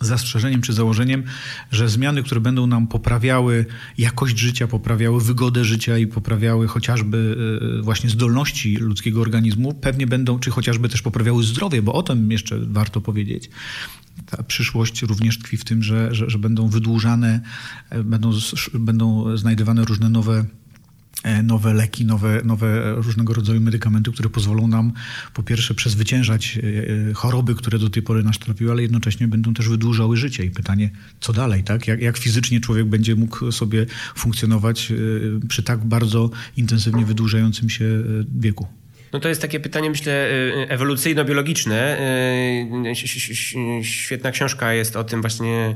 zastrzeżeniem 0.02 0.62
czy 0.62 0.74
założeniem, 0.74 1.24
że 1.72 1.90
zmiany, 1.90 2.24
które 2.24 2.42
będą 2.42 2.68
nam 2.68 2.88
poprawiały 2.88 3.66
jakość 3.98 4.38
życia, 4.38 4.68
poprawiały 4.68 5.22
wygodę 5.22 5.66
życia 5.66 5.98
i 5.98 6.08
poprawiały 6.08 6.68
chociażby 6.68 7.38
e, 7.80 7.82
właśnie 7.82 8.10
zdolności 8.10 8.78
ludzkiego 8.78 9.22
organizmu, 9.22 9.74
pewnie 9.74 10.08
będą, 10.08 10.40
czy 10.40 10.52
chociażby 10.52 10.90
też 10.90 11.02
poprawiały 11.02 11.44
zdrowie, 11.44 11.82
bo 11.82 11.94
o 11.94 12.04
tym 12.04 12.32
jeszcze 12.32 12.60
warto 12.60 13.02
powiedzieć, 13.02 13.50
ta 14.26 14.44
przyszłość 14.44 15.02
również 15.02 15.40
tkwi 15.40 15.58
w 15.58 15.66
tym, 15.66 15.84
że, 15.84 16.16
że, 16.16 16.30
że 16.30 16.40
będą 16.40 16.68
wydłużane, 16.68 17.42
e, 17.90 18.04
będą, 18.04 18.32
będą 18.74 19.38
znajdowane 19.38 19.86
różne 19.86 20.10
nowe 20.10 20.46
nowe 21.44 21.74
leki, 21.74 22.06
nowe, 22.06 22.42
nowe 22.44 22.96
różnego 22.96 23.34
rodzaju 23.34 23.62
medykamenty, 23.62 24.12
które 24.12 24.30
pozwolą 24.30 24.68
nam 24.68 24.92
po 25.34 25.44
pierwsze 25.44 25.74
przezwyciężać 25.74 26.60
e, 27.10 27.14
choroby, 27.14 27.56
które 27.56 27.80
do 27.80 27.90
tej 27.90 28.04
pory 28.04 28.24
nas 28.24 28.40
trapiły, 28.40 28.72
ale 28.72 28.82
jednocześnie 28.82 29.28
będą 29.28 29.54
też 29.54 29.70
wydłużały 29.70 30.18
życie. 30.18 30.46
I 30.46 30.52
pytanie, 30.52 30.90
co 31.20 31.34
dalej, 31.34 31.64
tak? 31.64 31.88
Jak, 31.88 32.02
jak 32.02 32.18
fizycznie 32.18 32.60
człowiek 32.60 32.86
będzie 32.86 33.16
mógł 33.16 33.52
sobie 33.52 33.86
funkcjonować 34.16 34.94
przy 35.50 35.64
tak 35.64 35.86
bardzo 35.86 36.30
intensywnie 36.58 37.06
wydłużającym 37.06 37.70
się 37.70 37.86
wieku? 38.40 38.68
No 39.14 39.20
to 39.20 39.30
jest 39.30 39.42
takie 39.42 39.60
pytanie, 39.60 39.90
myślę, 39.90 40.30
ewolucyjno-biologiczne. 40.70 41.98
Świetna 43.82 44.32
książka 44.32 44.74
jest 44.74 44.96
o 44.96 45.04
tym 45.04 45.22
właśnie 45.22 45.76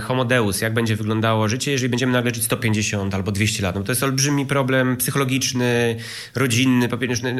Homo 0.00 0.24
Deus, 0.24 0.60
jak 0.60 0.74
będzie 0.74 0.96
wyglądało 0.96 1.48
życie, 1.48 1.72
jeżeli 1.72 1.88
będziemy 1.88 2.12
nagle 2.12 2.34
żyć 2.34 2.44
150 2.44 3.14
albo 3.14 3.32
200 3.32 3.62
lat. 3.62 3.74
No 3.74 3.82
to 3.82 3.92
jest 3.92 4.02
olbrzymi 4.02 4.46
problem 4.46 4.96
psychologiczny, 4.96 5.96
rodzinny, 6.34 6.88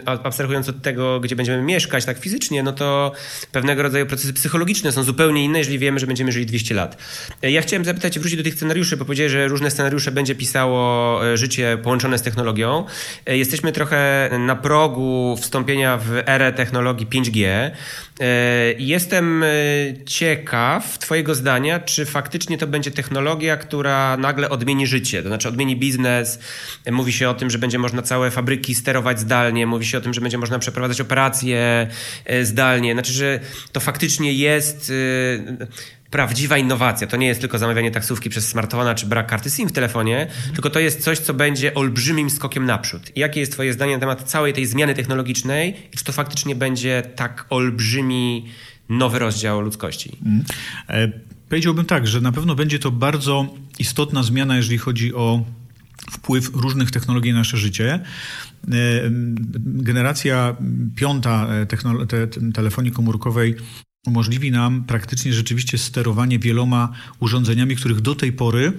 abstrahując 0.07 0.69
od 0.69 0.83
tego, 0.83 1.21
gdzie 1.21 1.37
będziemy 1.37 1.63
mieszkać 1.63 2.05
tak 2.05 2.19
fizycznie, 2.19 2.63
no 2.63 2.73
to 2.73 3.13
pewnego 3.53 3.83
rodzaju 3.83 4.07
procesy 4.07 4.33
psychologiczne 4.33 4.93
są 4.93 5.03
zupełnie 5.03 5.45
inne, 5.45 5.59
jeżeli 5.59 5.79
wiemy, 5.79 5.99
że 6.01 6.07
będziemy 6.07 6.33
żyli 6.33 6.47
200 6.47 6.75
lat. 6.75 7.03
E, 7.43 7.51
ja 7.51 7.63
chciałem 7.63 7.85
zapytać, 7.85 8.19
wrócić 8.19 8.39
do 8.39 8.45
tych 8.45 8.55
scenariuszy, 8.55 8.97
bo 8.97 9.05
powiedziałeś, 9.05 9.33
że 9.33 9.49
różne 9.49 9.71
scenariusze 9.71 10.13
będzie 10.13 10.35
pisało 10.35 11.21
e, 11.27 11.37
życie 11.37 11.79
połączone 11.83 12.19
z 12.19 12.23
technologią. 12.23 12.85
Jesteśmy 13.27 13.73
trochę 13.73 14.31
na 14.39 14.57
progu 14.57 15.37
wstąpienia 15.41 15.97
w 15.97 16.23
erę 16.27 16.53
technologii 16.53 17.07
5G. 17.07 17.71
Jestem 18.79 19.45
ciekaw 20.07 20.99
twojego 20.99 21.35
zdania, 21.35 21.81
czy 21.81 22.07
faktycznie 22.07 22.26
faktycznie 22.27 22.59
to 22.59 22.67
będzie 22.67 22.91
technologia, 22.91 23.57
która 23.57 24.17
nagle 24.17 24.51
odmieni 24.51 24.87
życie, 24.87 25.23
to 25.23 25.29
znaczy 25.29 25.49
odmieni 25.49 25.77
biznes. 25.77 26.39
Mówi 26.93 27.13
się 27.13 27.29
o 27.29 27.35
tym, 27.35 27.51
że 27.51 27.59
będzie 27.59 27.79
można 27.79 28.03
całe 28.03 28.31
fabryki 28.31 28.75
sterować 28.75 29.21
zdalnie, 29.21 29.67
mówi 29.67 29.87
się 29.87 29.99
o 29.99 30.01
tym, 30.01 30.15
że 30.15 30.21
będzie 30.21 30.39
można 30.39 30.59
przeprowadzać 30.59 31.01
operacje 31.01 31.89
e, 32.25 32.45
zdalnie. 32.45 32.93
Znaczy, 32.93 33.13
że 33.13 33.41
to 33.73 33.81
faktycznie 33.81 34.33
jest 34.33 34.93
e, 35.59 35.67
prawdziwa 36.11 36.59
innowacja. 36.59 37.07
To 37.07 37.17
nie 37.17 37.27
jest 37.27 37.41
tylko 37.41 37.59
zamawianie 37.59 37.91
taksówki 37.91 38.31
przez 38.31 38.49
smartfona 38.49 38.95
czy 38.95 39.07
brak 39.07 39.27
karty 39.27 39.51
SIM 39.51 39.69
w 39.69 39.73
telefonie, 39.73 40.27
tylko 40.55 40.71
to 40.71 40.81
jest 40.81 41.05
coś, 41.05 41.19
co 41.19 41.35
będzie 41.35 41.75
olbrzymim 41.75 42.31
skokiem 42.31 42.67
naprzód. 42.67 43.17
I 43.17 43.21
jakie 43.21 43.41
jest 43.41 43.53
Twoje 43.53 43.73
zdanie 43.73 43.95
na 43.95 44.01
temat 44.01 44.23
całej 44.23 44.53
tej 44.53 44.67
zmiany 44.67 44.95
technologicznej 44.95 45.77
i 45.93 45.97
czy 45.97 46.05
to 46.05 46.13
faktycznie 46.13 46.55
będzie 46.55 47.03
tak 47.17 47.47
olbrzymi 47.51 48.47
nowy 48.89 49.19
rozdział 49.19 49.61
ludzkości? 49.61 50.19
Powiedziałbym 51.49 51.85
tak, 51.85 52.07
że 52.07 52.21
na 52.21 52.33
pewno 52.33 52.55
będzie 52.55 52.79
to 52.79 52.91
bardzo 52.91 53.55
istotna 53.79 54.23
zmiana, 54.23 54.57
jeżeli 54.57 54.79
chodzi 54.79 55.15
o 55.15 55.45
wpływ 56.11 56.51
różnych 56.55 56.91
technologii 56.91 57.33
na 57.33 57.39
nasze 57.39 57.57
życie. 57.57 57.95
E, 57.95 58.01
generacja 59.65 60.57
piąta 60.97 61.49
e, 61.49 61.67
te 62.07 62.27
telefonii 62.55 62.93
komórkowej 62.93 63.55
umożliwi 64.07 64.51
nam 64.51 64.85
praktycznie 64.85 65.33
rzeczywiście 65.33 65.79
sterowanie 65.79 66.39
wieloma 66.39 66.93
urządzeniami, 67.21 67.77
których 67.77 68.01
do 68.01 68.15
tej 68.15 68.33
pory 68.33 68.73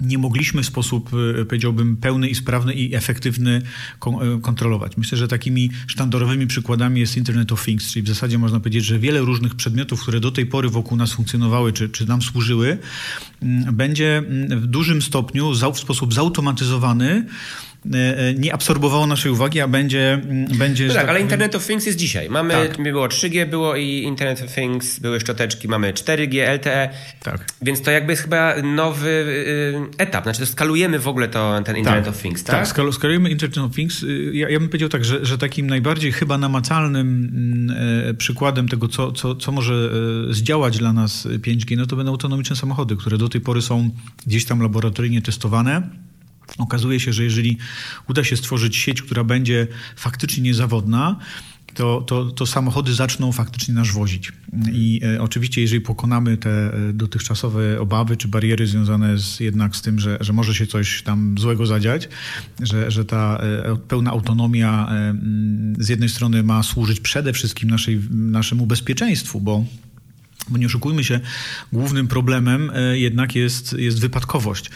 nie 0.00 0.18
mogliśmy 0.18 0.62
w 0.62 0.66
sposób, 0.66 1.10
e, 1.40 1.44
powiedziałbym, 1.44 1.96
pełny 1.96 2.28
i 2.28 2.34
sprawny 2.34 2.74
i 2.74 2.94
efektywny 2.94 3.62
e, 4.06 4.40
kontrolować. 4.42 4.96
Myślę, 4.96 5.18
że 5.18 5.28
takimi 5.28 5.70
sztandarowymi 5.86 6.46
przykładami 6.46 7.00
jest 7.00 7.16
Internet 7.16 7.52
of 7.52 7.64
Things, 7.64 7.92
czyli 7.92 8.02
w 8.02 8.08
zasadzie 8.08 8.38
można 8.38 8.60
powiedzieć, 8.60 8.84
że 8.84 8.98
wiele 8.98 9.20
różnych 9.20 9.54
przedmiotów, 9.54 10.02
które 10.02 10.20
do 10.20 10.30
tej 10.30 10.46
pory 10.46 10.68
wokół 10.68 10.98
nas 10.98 11.12
funkcjonowały, 11.12 11.72
czy, 11.72 11.88
czy 11.88 12.08
nam 12.08 12.22
służyły, 12.22 12.78
będzie 13.72 14.22
w 14.50 14.66
dużym 14.66 15.02
stopniu 15.02 15.52
w 15.72 15.78
sposób 15.78 16.14
zautomatyzowany 16.14 17.26
nie 18.38 18.54
absorbowało 18.54 19.06
naszej 19.06 19.32
uwagi, 19.32 19.60
a 19.60 19.68
będzie... 19.68 20.12
Mm, 20.12 20.58
będzie 20.58 20.86
no 20.86 20.94
tak, 20.94 21.02
tak, 21.02 21.10
ale 21.10 21.20
Internet 21.20 21.54
of 21.54 21.66
Things 21.66 21.86
jest 21.86 21.98
dzisiaj. 21.98 22.30
Mamy, 22.30 22.54
tak. 22.54 22.82
było 22.82 23.06
3G, 23.06 23.46
było 23.50 23.76
i 23.76 24.02
Internet 24.02 24.42
of 24.42 24.54
Things, 24.54 24.98
były 24.98 25.20
szczoteczki, 25.20 25.68
mamy 25.68 25.92
4G, 25.92 26.54
LTE. 26.54 26.90
Tak. 27.22 27.44
Więc 27.62 27.82
to 27.82 27.90
jakby 27.90 28.12
jest 28.12 28.22
chyba 28.22 28.62
nowy 28.62 29.08
y, 29.08 30.02
etap. 30.02 30.24
Znaczy 30.24 30.46
skalujemy 30.46 30.98
w 30.98 31.08
ogóle 31.08 31.28
to, 31.28 31.62
ten 31.64 31.76
Internet 31.76 32.04
tak. 32.04 32.14
of 32.14 32.22
Things, 32.22 32.44
tak? 32.44 32.68
Tak, 32.68 32.92
skalujemy 32.94 33.30
Internet 33.30 33.58
of 33.58 33.74
Things. 33.74 34.02
Y, 34.02 34.30
ja, 34.34 34.48
ja 34.48 34.58
bym 34.58 34.68
powiedział 34.68 34.88
tak, 34.88 35.04
że, 35.04 35.24
że 35.24 35.38
takim 35.38 35.66
najbardziej 35.66 36.12
chyba 36.12 36.38
namacalnym 36.38 37.30
mm, 37.34 37.76
e, 38.10 38.14
przykładem 38.14 38.68
tego, 38.68 38.88
co, 38.88 39.12
co, 39.12 39.34
co 39.34 39.52
może 39.52 39.90
zdziałać 40.30 40.78
dla 40.78 40.92
nas 40.92 41.26
5G, 41.26 41.76
no 41.76 41.86
to 41.86 41.96
będą 41.96 42.12
autonomiczne 42.12 42.56
samochody, 42.56 42.96
które 42.96 43.18
do 43.18 43.28
tej 43.28 43.40
pory 43.40 43.62
są 43.62 43.90
gdzieś 44.26 44.44
tam 44.44 44.62
laboratoryjnie 44.62 45.22
testowane 45.22 46.05
Okazuje 46.58 47.00
się, 47.00 47.12
że 47.12 47.24
jeżeli 47.24 47.58
uda 48.08 48.24
się 48.24 48.36
stworzyć 48.36 48.76
sieć, 48.76 49.02
która 49.02 49.24
będzie 49.24 49.66
faktycznie 49.96 50.42
niezawodna, 50.42 51.16
to, 51.76 52.00
to, 52.06 52.24
to 52.24 52.46
samochody 52.46 52.94
zaczną 52.94 53.32
faktycznie 53.32 53.74
nas 53.74 53.88
wozić. 53.90 54.32
I 54.72 55.00
e, 55.16 55.22
oczywiście, 55.22 55.60
jeżeli 55.60 55.80
pokonamy 55.80 56.36
te 56.36 56.50
e, 56.50 56.92
dotychczasowe 56.92 57.80
obawy 57.80 58.16
czy 58.16 58.28
bariery 58.28 58.66
związane 58.66 59.18
z, 59.18 59.40
jednak 59.40 59.76
z 59.76 59.82
tym, 59.82 60.00
że, 60.00 60.18
że 60.20 60.32
może 60.32 60.54
się 60.54 60.66
coś 60.66 61.02
tam 61.02 61.34
złego 61.38 61.66
zadziać, 61.66 62.08
że, 62.60 62.90
że 62.90 63.04
ta 63.04 63.38
e, 63.38 63.76
pełna 63.76 64.10
autonomia 64.10 64.92
z 65.78 65.88
jednej 65.88 66.08
strony 66.08 66.42
ma 66.42 66.62
służyć 66.62 67.00
przede 67.00 67.32
wszystkim 67.32 67.70
naszej, 67.70 68.00
naszemu 68.10 68.66
bezpieczeństwu, 68.66 69.40
bo 69.40 69.64
bo 70.48 70.58
nie 70.58 70.66
oszukujmy 70.66 71.04
się, 71.04 71.20
głównym 71.72 72.08
problemem 72.08 72.70
e, 72.74 72.98
jednak 72.98 73.34
jest, 73.34 73.72
jest 73.72 74.00
wypadkowość. 74.00 74.70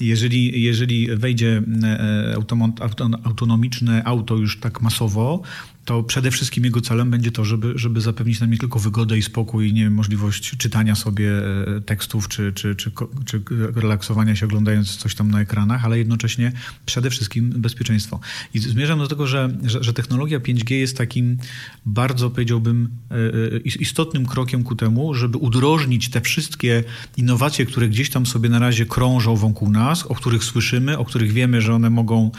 Jeżeli, 0.00 0.62
jeżeli 0.62 1.16
wejdzie 1.16 1.62
e, 1.82 2.34
auto- 2.36 3.18
autonomiczne 3.24 4.04
auto 4.04 4.36
już 4.36 4.60
tak 4.60 4.82
masowo, 4.82 5.42
to 5.86 6.02
przede 6.02 6.30
wszystkim 6.30 6.64
jego 6.64 6.80
celem 6.80 7.10
będzie 7.10 7.32
to, 7.32 7.44
żeby, 7.44 7.72
żeby 7.74 8.00
zapewnić 8.00 8.40
nam 8.40 8.50
nie 8.50 8.58
tylko 8.58 8.78
wygodę 8.78 9.18
i 9.18 9.22
spokój, 9.22 9.72
nie 9.72 9.84
wiem, 9.84 9.94
możliwość 9.94 10.56
czytania 10.56 10.94
sobie 10.94 11.30
e, 11.76 11.80
tekstów, 11.80 12.28
czy, 12.28 12.52
czy, 12.52 12.76
czy, 12.76 12.90
czy 13.24 13.42
relaksowania 13.74 14.36
się 14.36 14.46
oglądając 14.46 14.96
coś 14.96 15.14
tam 15.14 15.30
na 15.30 15.40
ekranach, 15.40 15.84
ale 15.84 15.98
jednocześnie 15.98 16.52
przede 16.86 17.10
wszystkim 17.10 17.50
bezpieczeństwo. 17.50 18.20
I 18.54 18.58
zmierzam 18.58 18.98
do 18.98 19.08
tego, 19.08 19.26
że, 19.26 19.50
że, 19.64 19.84
że 19.84 19.92
technologia 19.92 20.40
5G 20.40 20.74
jest 20.74 20.96
takim 20.96 21.38
bardzo, 21.86 22.30
powiedziałbym, 22.30 22.88
e, 23.10 23.14
e, 23.14 23.58
istotnym 23.58 24.26
krokiem 24.26 24.62
ku 24.62 24.76
temu, 24.76 25.14
żeby 25.14 25.38
udrożnić 25.38 26.08
te 26.08 26.20
wszystkie 26.20 26.84
innowacje, 27.16 27.66
które 27.66 27.88
gdzieś 27.88 28.10
tam 28.10 28.26
sobie 28.26 28.48
na 28.48 28.58
razie 28.58 28.86
krążą 28.86 29.36
wokół 29.36 29.70
nas, 29.70 30.06
o 30.06 30.14
których 30.14 30.44
słyszymy, 30.44 30.98
o 30.98 31.04
których 31.04 31.32
wiemy, 31.32 31.60
że 31.60 31.74
one 31.74 31.90
mogą 31.90 32.30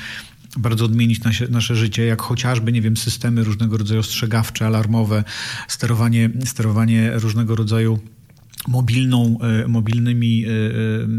bardzo 0.57 0.85
odmienić 0.85 1.23
nasze, 1.23 1.47
nasze 1.47 1.75
życie, 1.75 2.05
jak 2.05 2.21
chociażby, 2.21 2.71
nie 2.71 2.81
wiem, 2.81 2.97
systemy 2.97 3.43
różnego 3.43 3.77
rodzaju 3.77 3.99
ostrzegawcze, 3.99 4.65
alarmowe, 4.65 5.23
sterowanie, 5.67 6.29
sterowanie 6.45 7.11
różnego 7.13 7.55
rodzaju 7.55 7.99
mobilną, 8.67 9.37
e, 9.41 9.67
mobilnymi 9.67 10.45
e, 10.45 10.49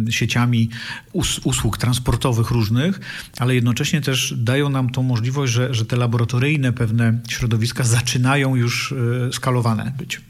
e, 0.08 0.12
sieciami 0.12 0.68
us, 1.12 1.40
usług 1.44 1.78
transportowych 1.78 2.50
różnych, 2.50 3.00
ale 3.38 3.54
jednocześnie 3.54 4.00
też 4.00 4.34
dają 4.36 4.68
nam 4.68 4.90
tą 4.90 5.02
możliwość, 5.02 5.52
że, 5.52 5.74
że 5.74 5.84
te 5.84 5.96
laboratoryjne 5.96 6.72
pewne 6.72 7.18
środowiska 7.28 7.84
zaczynają 7.84 8.56
już 8.56 8.94
skalowane 9.32 9.92
być. 9.98 10.20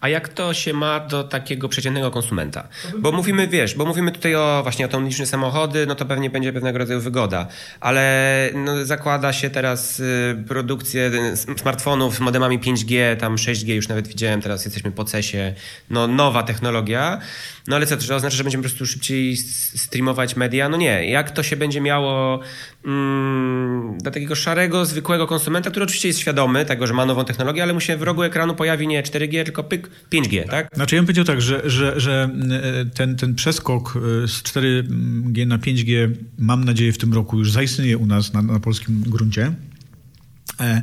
A 0.00 0.08
jak 0.08 0.28
to 0.28 0.54
się 0.54 0.72
ma 0.72 1.00
do 1.00 1.24
takiego 1.24 1.68
przeciętnego 1.68 2.10
konsumenta? 2.10 2.68
Bo 2.98 3.12
mówimy, 3.12 3.48
wiesz, 3.48 3.74
bo 3.74 3.86
mówimy 3.86 4.12
tutaj 4.12 4.34
o 4.34 4.60
właśnie 4.62 4.84
autonomiczne 4.84 5.26
samochody, 5.26 5.86
no 5.86 5.94
to 5.94 6.04
pewnie 6.04 6.30
będzie 6.30 6.52
pewnego 6.52 6.78
rodzaju 6.78 7.00
wygoda, 7.00 7.46
ale 7.80 8.50
no, 8.54 8.84
zakłada 8.84 9.32
się 9.32 9.50
teraz 9.50 10.00
y, 10.00 10.44
produkcję 10.48 11.10
y, 11.48 11.58
smartfonów 11.58 12.14
z 12.14 12.20
modemami 12.20 12.60
5G, 12.60 13.16
tam 13.16 13.36
6G 13.36 13.74
już 13.74 13.88
nawet 13.88 14.08
widziałem, 14.08 14.42
teraz 14.42 14.64
jesteśmy 14.64 14.90
po 14.92 15.04
CESie, 15.04 15.54
no 15.90 16.06
nowa 16.06 16.42
technologia. 16.42 17.20
No 17.68 17.76
ale 17.76 17.86
co, 17.86 17.96
to 17.96 18.14
oznacza, 18.14 18.36
że 18.36 18.44
będziemy 18.44 18.62
po 18.62 18.68
prostu 18.68 18.86
szybciej 18.86 19.36
streamować 19.76 20.36
media? 20.36 20.68
No 20.68 20.76
nie. 20.76 21.10
Jak 21.10 21.30
to 21.30 21.42
się 21.42 21.56
będzie 21.56 21.80
miało 21.80 22.40
mm, 22.84 23.98
dla 23.98 24.10
takiego 24.10 24.34
szarego, 24.34 24.84
zwykłego 24.84 25.26
konsumenta, 25.26 25.70
który 25.70 25.84
oczywiście 25.84 26.08
jest 26.08 26.20
świadomy 26.20 26.64
tego, 26.64 26.86
że 26.86 26.94
ma 26.94 27.06
nową 27.06 27.24
technologię, 27.24 27.62
ale 27.62 27.72
mu 27.72 27.80
się 27.80 27.96
w 27.96 28.02
rogu 28.02 28.22
ekranu 28.22 28.54
pojawi 28.54 28.88
nie 28.88 29.02
4G, 29.02 29.44
tylko 29.44 29.64
pyk 29.64 29.90
5G, 30.12 30.48
tak? 30.50 30.68
Znaczy 30.74 30.94
ja 30.94 31.02
bym 31.02 31.06
powiedział 31.06 31.24
tak, 31.24 31.42
że, 31.42 31.70
że, 31.70 32.00
że 32.00 32.30
e, 32.50 32.84
ten, 32.84 33.16
ten 33.16 33.34
przeskok 33.34 33.96
e, 33.96 34.28
z 34.28 34.42
4G 34.42 35.46
na 35.46 35.58
5G 35.58 36.10
mam 36.38 36.64
nadzieję 36.64 36.92
w 36.92 36.98
tym 36.98 37.14
roku 37.14 37.38
już 37.38 37.52
zaistnieje 37.52 37.98
u 37.98 38.06
nas 38.06 38.32
na, 38.32 38.42
na 38.42 38.60
polskim 38.60 39.02
gruncie. 39.06 39.52
E, 40.60 40.82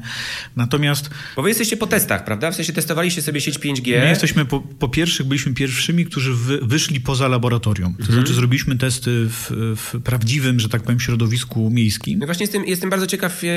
Natomiast 0.55 1.10
Bo 1.36 1.41
wy 1.41 1.50
jesteście 1.50 1.77
po 1.77 1.88
testach, 1.88 2.25
prawda? 2.25 2.51
W 2.51 2.55
sensie 2.55 2.74
testowaliście 2.74 3.22
sobie 3.22 3.41
sieć 3.41 3.60
5G. 3.60 4.00
my 4.00 4.10
jesteśmy 4.10 4.46
po, 4.46 4.60
po 4.60 4.89
pierwszych, 4.89 5.27
byliśmy 5.27 5.53
pierwszymi, 5.53 6.05
którzy 6.05 6.34
wy, 6.34 6.60
wyszli 6.62 7.01
poza 7.01 7.27
laboratorium. 7.27 7.96
To 8.05 8.13
znaczy 8.13 8.34
zrobiliśmy 8.34 8.77
testy 8.77 9.27
w, 9.29 9.51
w 9.75 10.01
prawdziwym, 10.01 10.60
że 10.60 10.70
tak 10.70 10.84
powiem, 10.84 11.00
środowisku 11.00 11.70
miejskim. 11.70 12.20
No 12.20 12.25
właśnie 12.25 12.43
jestem, 12.43 12.65
jestem 12.65 12.89
bardzo 12.89 13.08
ciekaw 13.08 13.43
e, 13.43 13.48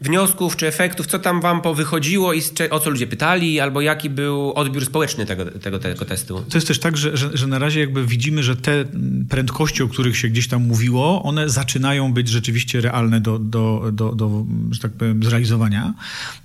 wniosków 0.00 0.56
czy 0.56 0.66
efektów, 0.66 1.06
co 1.06 1.18
tam 1.18 1.40
wam 1.40 1.62
powychodziło 1.62 2.32
i 2.32 2.42
o 2.70 2.80
co 2.80 2.90
ludzie 2.90 3.06
pytali, 3.06 3.60
albo 3.60 3.80
jaki 3.80 4.10
był 4.10 4.52
odbiór 4.52 4.84
społeczny 4.84 5.26
tego, 5.26 5.44
tego, 5.44 5.78
tego 5.78 6.04
testu. 6.04 6.44
To 6.50 6.58
jest 6.58 6.68
też 6.68 6.78
tak, 6.78 6.96
że, 6.96 7.16
że, 7.16 7.30
że 7.34 7.46
na 7.46 7.58
razie 7.58 7.80
jakby 7.80 8.06
widzimy, 8.06 8.42
że 8.42 8.56
te 8.56 8.84
prędkości, 9.28 9.82
o 9.82 9.88
których 9.88 10.16
się 10.16 10.28
gdzieś 10.28 10.48
tam 10.48 10.62
mówiło, 10.62 11.22
one 11.22 11.48
zaczynają 11.48 12.12
być 12.12 12.28
rzeczywiście 12.28 12.80
realne 12.80 13.20
do, 13.20 13.38
do, 13.38 13.90
do, 13.92 14.14
do 14.14 14.46
że 14.70 14.80
tak 14.80 14.92
powiem, 14.92 15.22
zrealizowania. 15.26 15.94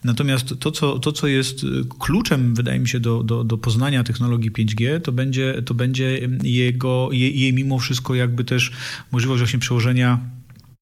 Natomiast 0.04 0.54
to, 0.60 0.72
co, 0.72 1.00
to, 1.00 1.12
co 1.12 1.28
jest 1.28 1.66
kluczem, 2.00 2.56
wydaje 2.56 2.80
mi 2.80 2.88
się, 2.88 3.00
do, 3.00 3.24
do, 3.24 3.44
do 3.44 3.58
poznania 3.58 4.04
technologii 4.04 4.52
5G, 4.52 5.02
to 5.02 5.12
będzie, 5.12 5.62
to 5.66 5.74
będzie 5.74 6.30
jego, 6.44 7.10
jej, 7.12 7.40
jej 7.40 7.54
mimo 7.54 7.80
wszystko 7.80 8.16
jakby 8.16 8.44
też 8.44 8.72
możliwość 9.12 9.40
właśnie 9.40 9.60
przełożenia 9.60 10.20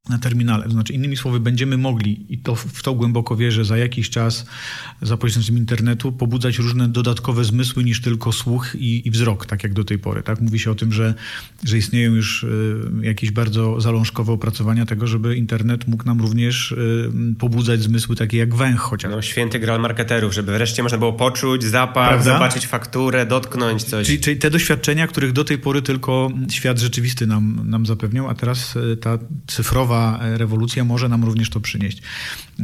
na 0.10 0.18
terminale. 0.18 0.64
To 0.64 0.72
znaczy, 0.72 0.94
innymi 0.94 1.18
słowy, 1.18 1.40
będziemy 1.40 1.78
mogli, 1.78 2.26
i 2.30 2.38
to 2.38 2.56
w 2.56 2.84
to 2.84 2.94
głęboko 2.94 3.36
wierzę, 3.36 3.66
za 3.66 3.78
jakiś 3.78 4.10
czas 4.10 4.46
za 5.02 5.18
pośrednictwem 5.18 5.58
internetu 5.58 6.12
pobudzać 6.12 6.58
różne 6.58 6.88
dodatkowe 6.88 7.44
zmysły 7.44 7.84
niż 7.84 8.02
tylko 8.02 8.32
słuch 8.32 8.76
i, 8.76 9.08
i 9.08 9.12
wzrok, 9.12 9.46
tak 9.46 9.64
jak 9.64 9.74
do 9.74 9.84
tej 9.84 10.00
pory. 10.00 10.24
Tak? 10.24 10.42
Mówi 10.42 10.60
się 10.60 10.72
o 10.72 10.76
tym, 10.76 10.94
że, 10.94 11.14
że 11.64 11.78
istnieją 11.78 12.16
już 12.16 12.44
y, 12.44 12.80
jakieś 13.02 13.32
bardzo 13.32 13.82
zalążkowe 13.82 14.34
opracowania 14.34 14.86
tego, 14.86 15.08
żeby 15.08 15.36
internet 15.36 15.88
mógł 15.88 16.06
nam 16.06 16.22
również 16.22 16.72
y, 16.72 17.12
pobudzać 17.40 17.82
zmysły 17.82 18.16
takie 18.16 18.38
jak 18.38 18.56
węch 18.56 18.80
chociażby. 18.80 19.16
No, 19.16 19.22
święty 19.22 19.60
gral 19.60 19.80
marketerów, 19.80 20.34
żeby 20.34 20.52
wreszcie 20.52 20.84
można 20.84 20.98
było 20.98 21.14
poczuć 21.14 21.64
zapach, 21.64 22.10
Prawda? 22.10 22.34
zobaczyć 22.34 22.68
fakturę, 22.68 23.26
dotknąć 23.26 23.84
coś. 23.84 24.08
Czyli, 24.08 24.20
czyli 24.20 24.38
te 24.38 24.50
doświadczenia, 24.50 25.08
których 25.08 25.32
do 25.32 25.44
tej 25.44 25.58
pory 25.58 25.82
tylko 25.82 26.32
świat 26.50 26.80
rzeczywisty 26.80 27.28
nam, 27.28 27.62
nam 27.66 27.86
zapewniał, 27.86 28.30
a 28.30 28.36
teraz 28.36 28.78
e, 28.78 28.98
ta 28.98 29.18
cyfrowa 29.48 29.99
e, 30.22 30.38
rewolucja 30.38 30.84
może 30.84 31.10
nam 31.10 31.24
również 31.24 31.50
to 31.50 31.60
przynieść. 31.60 32.02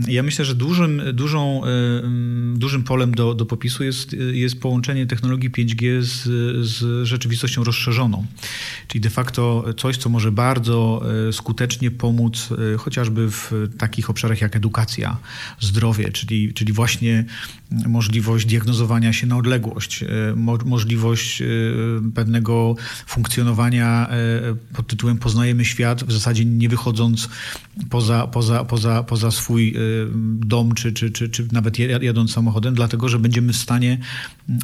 Ja 0.08 0.24
myślę, 0.24 0.46
że 0.46 0.56
dużym, 0.56 1.02
dużą, 1.14 1.62
e, 1.64 1.68
mm, 2.00 2.60
dużym 2.60 2.84
polem 2.84 3.16
do, 3.16 3.34
do 3.34 3.46
popisu 3.46 3.84
jest, 3.84 4.16
jest 4.32 4.62
połączenie 4.62 5.08
technologii 5.08 5.52
5G 5.52 6.02
z, 6.02 6.24
z 6.68 7.06
rzeczywistością 7.08 7.64
rozszerzoną. 7.64 8.26
Czyli 8.88 9.02
de 9.02 9.10
facto 9.10 9.66
coś, 9.78 9.98
co 9.98 10.10
może 10.10 10.32
bardzo 10.32 11.06
e, 11.28 11.34
skutecznie 11.34 11.92
pomóc 11.92 12.50
e, 12.74 12.78
chociażby 12.78 13.32
w 13.32 13.52
takich 13.78 14.10
obszarach 14.10 14.42
jak 14.42 14.56
edukacja, 14.56 15.18
zdrowie, 15.60 16.12
czyli, 16.12 16.54
czyli 16.54 16.74
właśnie 16.74 17.26
możliwość 17.72 18.46
diagnozowania 18.46 19.14
się 19.14 19.28
na 19.28 19.38
odległość, 19.38 20.04
e, 20.04 20.08
mo 20.36 20.58
możliwość 20.66 21.42
e, 21.42 21.46
pewnego 22.16 22.76
funkcjonowania 23.08 24.08
e, 24.10 24.16
pod 24.74 24.88
tytułem 24.88 25.18
poznajemy 25.18 25.66
świat, 25.66 26.04
w 26.04 26.12
zasadzie 26.12 26.46
nie 26.46 26.70
wychodząc 26.70 27.25
poza, 27.90 28.28
poza, 28.28 28.66
poza, 28.66 29.04
poza 29.04 29.32
swój 29.32 29.70
e, 29.70 29.80
dom, 30.40 30.74
czy, 30.74 30.94
czy, 30.94 31.12
czy, 31.12 31.30
czy 31.30 31.48
nawet 31.52 31.80
jad- 31.80 32.04
jadąc 32.04 32.32
samochodem, 32.32 32.76
dlatego, 32.76 33.10
że 33.10 33.20
będziemy 33.20 33.54
w 33.54 33.58
stanie, 33.58 33.98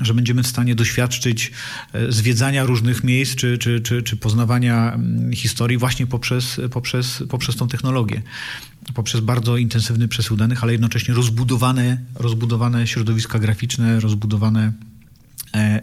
że 0.01 0.13
będziemy 0.13 0.43
w 0.43 0.47
stanie 0.47 0.75
doświadczyć 0.75 1.51
e, 1.93 2.11
zwiedzania 2.11 2.65
różnych 2.65 3.03
miejsc, 3.03 3.35
czy, 3.35 3.57
czy, 3.57 3.81
czy, 3.81 4.03
czy 4.03 4.17
poznawania 4.17 4.93
mm, 4.93 5.33
historii 5.33 5.77
właśnie 5.77 6.07
poprzez, 6.07 6.61
poprzez, 6.71 7.23
poprzez 7.29 7.55
tą 7.55 7.67
technologię. 7.67 8.21
Poprzez 8.93 9.21
bardzo 9.21 9.57
intensywny 9.57 10.07
przesył 10.07 10.37
danych, 10.37 10.63
ale 10.63 10.71
jednocześnie 10.71 11.13
rozbudowane, 11.13 12.01
rozbudowane 12.15 12.87
środowiska 12.87 13.39
graficzne, 13.39 13.99
rozbudowane 13.99 14.73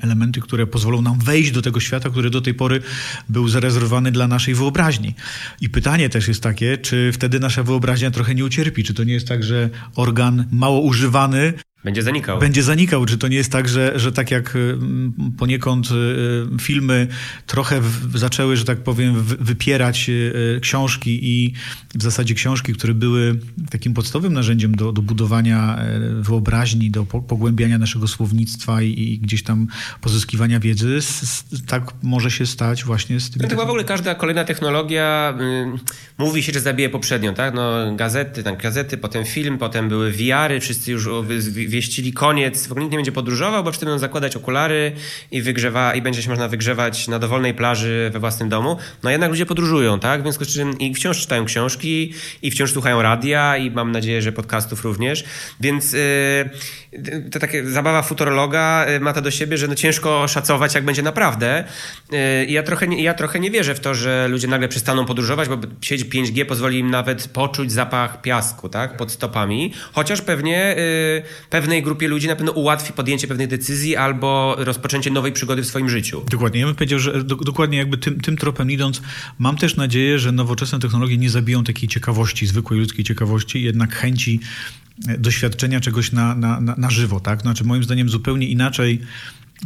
elementy, 0.00 0.40
które 0.40 0.66
pozwolą 0.66 1.02
nam 1.02 1.18
wejść 1.18 1.50
do 1.50 1.62
tego 1.62 1.81
świata, 1.81 2.11
który 2.11 2.31
do 2.31 2.40
tej 2.40 2.54
pory 2.54 2.81
był 3.28 3.48
zarezerwowany 3.48 4.12
dla 4.12 4.28
naszej 4.28 4.54
wyobraźni. 4.54 5.14
I 5.61 5.68
pytanie 5.68 6.09
też 6.09 6.28
jest 6.28 6.42
takie, 6.42 6.78
czy 6.78 7.11
wtedy 7.12 7.40
nasza 7.40 7.62
wyobraźnia 7.62 8.11
trochę 8.11 8.35
nie 8.35 8.44
ucierpi? 8.44 8.85
Czy 8.85 8.94
to 8.94 9.04
nie 9.04 9.12
jest 9.12 9.28
tak, 9.28 9.44
że 9.44 9.70
organ 9.94 10.44
mało 10.50 10.81
używany 10.81 11.52
Będzie 11.85 12.03
zanikał. 12.03 12.38
będzie 12.38 12.62
zanikał. 12.62 13.07
Czy 13.07 13.19
to 13.19 13.29
nie 13.29 13.37
jest 13.37 13.53
tak, 13.53 13.69
że, 13.69 13.93
że 13.99 14.12
tak 14.12 14.31
jak 14.31 14.57
mm, 14.57 15.12
poniekąd 15.38 15.91
y, 15.91 16.59
filmy 16.61 17.07
trochę 17.47 17.81
w, 17.81 18.19
zaczęły, 18.19 18.57
że 18.57 18.64
tak 18.64 18.79
powiem, 18.79 19.23
wy- 19.23 19.37
wypierać 19.37 20.09
y, 20.09 20.61
książki 20.62 21.19
i 21.23 21.53
w 21.95 22.03
zasadzie 22.03 22.35
książki, 22.35 22.73
które 22.73 22.95
były 22.95 23.41
takim 23.71 23.95
podstawowym 23.95 24.33
narzędziem 24.33 24.75
do, 24.75 24.93
do 24.93 25.03
budowania 25.03 25.79
y, 26.19 26.23
wyobraźni, 26.23 26.91
do 26.91 27.05
po, 27.05 27.23
pogłębiania 27.23 27.79
naszego 27.79 28.09
słownictwa 28.09 28.83
i, 28.83 29.01
i 29.01 29.19
gdzieś 29.19 29.43
tam 29.43 29.67
pozyskiwania 30.01 30.61
wiedzy, 30.61 30.99
tak 31.67 31.93
może 32.03 32.31
się 32.31 32.47
stać 32.47 32.85
właśnie 32.85 33.21
z 33.21 33.31
tymi... 33.31 33.43
No 33.43 33.49
chyba 33.49 33.64
w 33.64 33.69
ogóle 33.69 33.85
każda 33.85 34.14
kolejna 34.14 34.45
technologia 34.45 35.38
y, 35.41 35.79
mówi 36.19 36.43
się, 36.43 36.53
że 36.53 36.61
zabije 36.61 36.91
poprzednią, 36.91 37.35
tak? 37.35 37.55
No 37.55 37.97
gazety, 37.97 38.43
tak, 38.43 38.62
gazety, 38.62 38.97
potem 38.97 39.25
film, 39.25 39.59
potem 39.59 39.88
były 39.88 40.12
VR-y, 40.12 40.61
wszyscy 40.61 40.93
już 40.93 41.07
wieścili 41.68 42.12
koniec, 42.12 42.66
w 42.66 42.72
ogóle 42.72 42.85
nikt 42.85 42.92
nie 42.92 42.98
będzie 42.98 43.12
podróżował, 43.12 43.64
bo 43.64 43.72
wtedy 43.72 43.87
będą 43.87 43.98
zakładać 43.98 44.37
okulary 44.37 44.92
i 45.31 45.42
wygrzewa, 45.42 45.94
i 45.94 46.02
będzie 46.02 46.22
się 46.22 46.31
można 46.31 46.48
wygrzewać 46.48 47.09
na 47.09 47.18
dowolnej 47.18 47.54
plaży 47.54 48.11
we 48.12 48.18
własnym 48.18 48.48
domu. 48.48 48.76
No 49.02 49.11
jednak 49.11 49.31
ludzie 49.31 49.46
podróżują, 49.46 50.00
tak? 50.00 50.20
W 50.20 50.22
związku 50.22 50.44
z 50.44 50.48
czym 50.48 50.78
i 50.78 50.94
wciąż 50.94 51.20
czytają 51.20 51.44
książki, 51.44 52.14
i 52.42 52.50
wciąż 52.50 52.72
słuchają 52.72 53.02
radia, 53.02 53.57
i 53.57 53.70
mam 53.70 53.92
nadzieję, 53.92 54.22
że 54.22 54.33
podcastów 54.33 54.85
również. 54.85 55.24
Więc 55.61 55.92
yy, 55.92 56.00
to 57.31 57.38
takie 57.38 57.66
zabawa 57.70 58.02
futurologa 58.02 58.87
y, 58.88 59.00
ma 59.00 59.12
to 59.12 59.20
do 59.20 59.31
siebie, 59.31 59.59
że 59.59 59.68
no 59.68 59.74
ciężko 59.74 60.28
szacować, 60.28 60.74
jak 60.74 60.85
będzie 60.85 61.02
naprawdę. 61.02 61.64
Yy, 62.12 62.18
ja, 62.46 62.62
trochę 62.62 62.87
ja 62.87 63.14
trochę 63.14 63.40
nie 63.40 63.50
wierzę 63.50 63.74
w 63.74 63.81
to, 63.81 63.94
że 63.94 64.28
ludzie 64.28 64.48
nagle 64.48 64.68
przestaną 64.68 65.04
podróżować, 65.04 65.48
bo 65.48 65.57
sieć 65.81 66.04
5G 66.04 66.44
pozwoli 66.44 66.78
im 66.78 66.90
nawet 66.90 67.28
poczuć 67.28 67.72
zapach 67.72 68.22
piasku, 68.22 68.68
tak? 68.68 68.96
Pod 68.96 69.12
stopami. 69.12 69.72
Chociaż 69.92 70.22
pewnie 70.22 70.76
yy, 70.76 71.22
pewnej 71.61 71.83
grupie 71.83 72.09
ludzi 72.09 72.27
na 72.27 72.37
pewno 72.37 72.53
ułatwi 72.53 72.92
podjęcie 72.92 73.29
pewnych 73.29 73.49
decyzji 73.49 73.97
albo 73.97 74.57
rozpoczęcie 74.59 75.11
nowej 75.11 75.33
przygody 75.33 75.62
w 75.62 75.66
swoim 75.66 75.88
życiu. 75.88 76.23
Dokładnie. 76.31 76.61
Ja 76.61 76.66
bym 76.66 76.75
powiedział, 76.75 76.99
że 76.99 77.25
do, 77.25 77.37
dokładnie 77.37 77.79
jakby 77.79 77.99
tym, 77.99 78.21
tym 78.21 78.37
tropem 78.37 78.71
idąc, 78.71 79.03
mam 79.38 79.57
też 79.57 79.77
nadzieję, 79.77 80.18
że 80.18 80.33
nowoczesne 80.33 80.81
technologie 80.81 81.16
nie 81.16 81.31
zabiją 81.31 81.64
takiej 81.64 81.88
ciekawości, 81.88 82.47
zwykłej 82.47 82.81
ludzkiej 82.81 83.05
ciekawości, 83.05 83.62
jednak 83.62 83.94
chęci 83.94 84.40
e, 85.09 85.18
doświadczenia 85.18 85.81
czegoś 85.81 86.12
na, 86.12 86.35
na, 86.35 86.61
na, 86.61 86.75
na 86.77 86.90
żywo, 86.90 87.21
tak? 87.21 87.42
Znaczy 87.42 87.64
moim 87.64 87.85
zdaniem 87.85 88.09
zupełnie 88.09 88.49
inaczej 88.49 89.01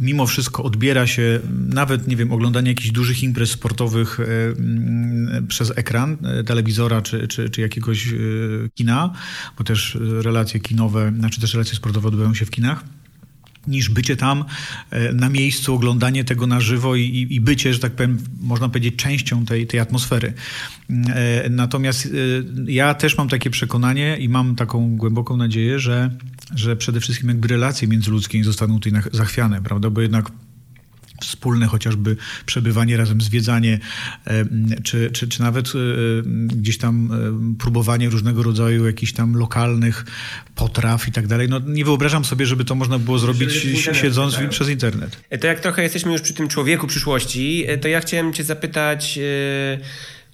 mimo 0.01 0.25
wszystko 0.25 0.63
odbiera 0.63 1.07
się 1.07 1.39
nawet, 1.67 2.07
nie 2.07 2.15
wiem, 2.15 2.31
oglądanie 2.31 2.69
jakichś 2.69 2.91
dużych 2.91 3.23
imprez 3.23 3.51
sportowych 3.51 4.19
e, 4.19 4.23
mm, 4.23 5.47
przez 5.47 5.73
ekran 5.75 6.17
e, 6.23 6.43
telewizora 6.43 7.01
czy, 7.01 7.27
czy, 7.27 7.49
czy 7.49 7.61
jakiegoś 7.61 8.13
kina, 8.75 9.13
bo 9.57 9.63
też 9.63 9.97
relacje 10.01 10.59
kinowe, 10.59 11.13
znaczy 11.17 11.41
też 11.41 11.53
relacje 11.53 11.75
sportowe 11.75 12.07
odbywają 12.07 12.33
się 12.33 12.45
w 12.45 12.51
kinach 12.51 12.83
niż 13.67 13.89
bycie 13.89 14.17
tam 14.17 14.45
e, 14.89 15.13
na 15.13 15.29
miejscu, 15.29 15.75
oglądanie 15.75 16.23
tego 16.23 16.47
na 16.47 16.61
żywo 16.61 16.95
i, 16.95 17.27
i 17.29 17.41
bycie, 17.41 17.73
że 17.73 17.79
tak 17.79 17.91
powiem, 17.91 18.17
można 18.41 18.69
powiedzieć, 18.69 18.95
częścią 18.95 19.45
tej, 19.45 19.67
tej 19.67 19.79
atmosfery. 19.79 20.33
E, 20.89 21.49
natomiast 21.49 22.05
e, 22.05 22.09
ja 22.71 22.93
też 22.93 23.17
mam 23.17 23.29
takie 23.29 23.49
przekonanie 23.49 24.17
i 24.17 24.29
mam 24.29 24.55
taką 24.55 24.97
głęboką 24.97 25.37
nadzieję, 25.37 25.79
że, 25.79 26.09
że 26.55 26.75
przede 26.75 26.99
wszystkim 26.99 27.29
jakby 27.29 27.47
relacje 27.47 27.87
międzyludzkie 27.87 28.37
nie 28.37 28.43
zostaną 28.43 28.79
tutaj 28.79 29.01
zachwiane, 29.11 29.61
prawda? 29.61 29.89
Bo 29.89 30.01
jednak 30.01 30.31
wspólne 31.21 31.67
chociażby 31.67 32.17
przebywanie 32.45 32.97
razem, 32.97 33.21
zwiedzanie, 33.21 33.79
czy, 34.83 35.11
czy, 35.11 35.27
czy 35.27 35.41
nawet 35.41 35.67
e, 35.67 35.71
gdzieś 36.47 36.77
tam 36.77 37.09
e, 37.11 37.57
próbowanie 37.59 38.09
różnego 38.09 38.43
rodzaju 38.43 38.85
jakichś 38.85 39.13
tam 39.13 39.33
lokalnych 39.33 40.05
potraw 40.55 41.07
i 41.07 41.11
tak 41.11 41.27
dalej. 41.27 41.49
No, 41.49 41.59
nie 41.59 41.85
wyobrażam 41.85 42.25
sobie, 42.25 42.45
żeby 42.45 42.65
to 42.65 42.75
można 42.75 42.99
było 42.99 43.19
zrobić 43.19 43.67
siedząc 43.93 44.35
tak. 44.35 44.49
przez 44.49 44.69
internet. 44.69 45.17
E, 45.29 45.37
to 45.37 45.47
jak 45.47 45.59
trochę 45.59 45.83
jesteśmy 45.83 46.11
już 46.11 46.21
przy 46.21 46.33
tym 46.33 46.47
człowieku 46.47 46.87
przyszłości, 46.87 47.65
to 47.81 47.87
ja 47.87 48.01
chciałem 48.01 48.33
cię 48.33 48.43
zapytać 48.43 49.19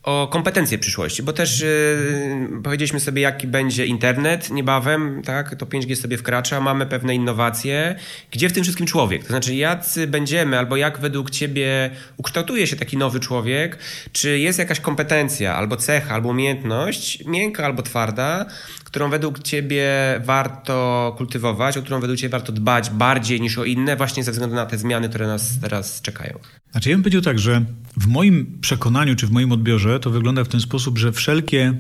o 0.09 0.27
kompetencje 0.27 0.77
przyszłości, 0.77 1.23
bo 1.23 1.33
też 1.33 1.61
yy, 1.61 2.61
powiedzieliśmy 2.63 2.99
sobie, 2.99 3.21
jaki 3.21 3.47
będzie 3.47 3.85
internet 3.85 4.49
niebawem, 4.49 5.21
tak? 5.25 5.55
To 5.55 5.65
5G 5.65 5.95
sobie 5.95 6.17
wkracza, 6.17 6.61
mamy 6.61 6.85
pewne 6.85 7.15
innowacje. 7.15 7.95
Gdzie 8.31 8.49
w 8.49 8.53
tym 8.53 8.63
wszystkim 8.63 8.87
człowiek? 8.87 9.21
To 9.21 9.27
znaczy, 9.27 9.55
jacy 9.55 10.07
będziemy, 10.07 10.59
albo 10.59 10.77
jak 10.77 10.99
według 10.99 11.29
ciebie 11.29 11.89
ukształtuje 12.17 12.67
się 12.67 12.75
taki 12.75 12.97
nowy 12.97 13.19
człowiek? 13.19 13.77
Czy 14.11 14.39
jest 14.39 14.59
jakaś 14.59 14.79
kompetencja, 14.79 15.55
albo 15.55 15.77
cecha, 15.77 16.15
albo 16.15 16.29
umiejętność, 16.29 17.25
miękka 17.25 17.65
albo 17.65 17.81
twarda, 17.81 18.45
którą 18.89 19.09
według 19.09 19.39
ciebie 19.39 19.87
warto 20.25 21.15
kultywować, 21.17 21.77
o 21.77 21.81
którą 21.81 21.99
według 21.99 22.19
ciebie 22.19 22.31
warto 22.31 22.51
dbać 22.51 22.89
bardziej 22.89 23.41
niż 23.41 23.57
o 23.57 23.65
inne, 23.65 23.95
właśnie 23.95 24.23
ze 24.23 24.31
względu 24.31 24.55
na 24.55 24.65
te 24.65 24.77
zmiany, 24.77 25.09
które 25.09 25.27
nas 25.27 25.59
teraz 25.61 26.01
czekają? 26.01 26.39
Znaczy, 26.71 26.89
ja 26.89 26.95
bym 26.95 27.03
powiedział 27.03 27.21
tak, 27.21 27.39
że 27.39 27.65
w 27.97 28.07
moim 28.07 28.57
przekonaniu 28.61 29.15
czy 29.15 29.27
w 29.27 29.31
moim 29.31 29.51
odbiorze 29.51 29.99
to 29.99 30.09
wygląda 30.09 30.43
w 30.43 30.47
ten 30.47 30.59
sposób, 30.59 30.97
że 30.97 31.11
wszelkie, 31.11 31.73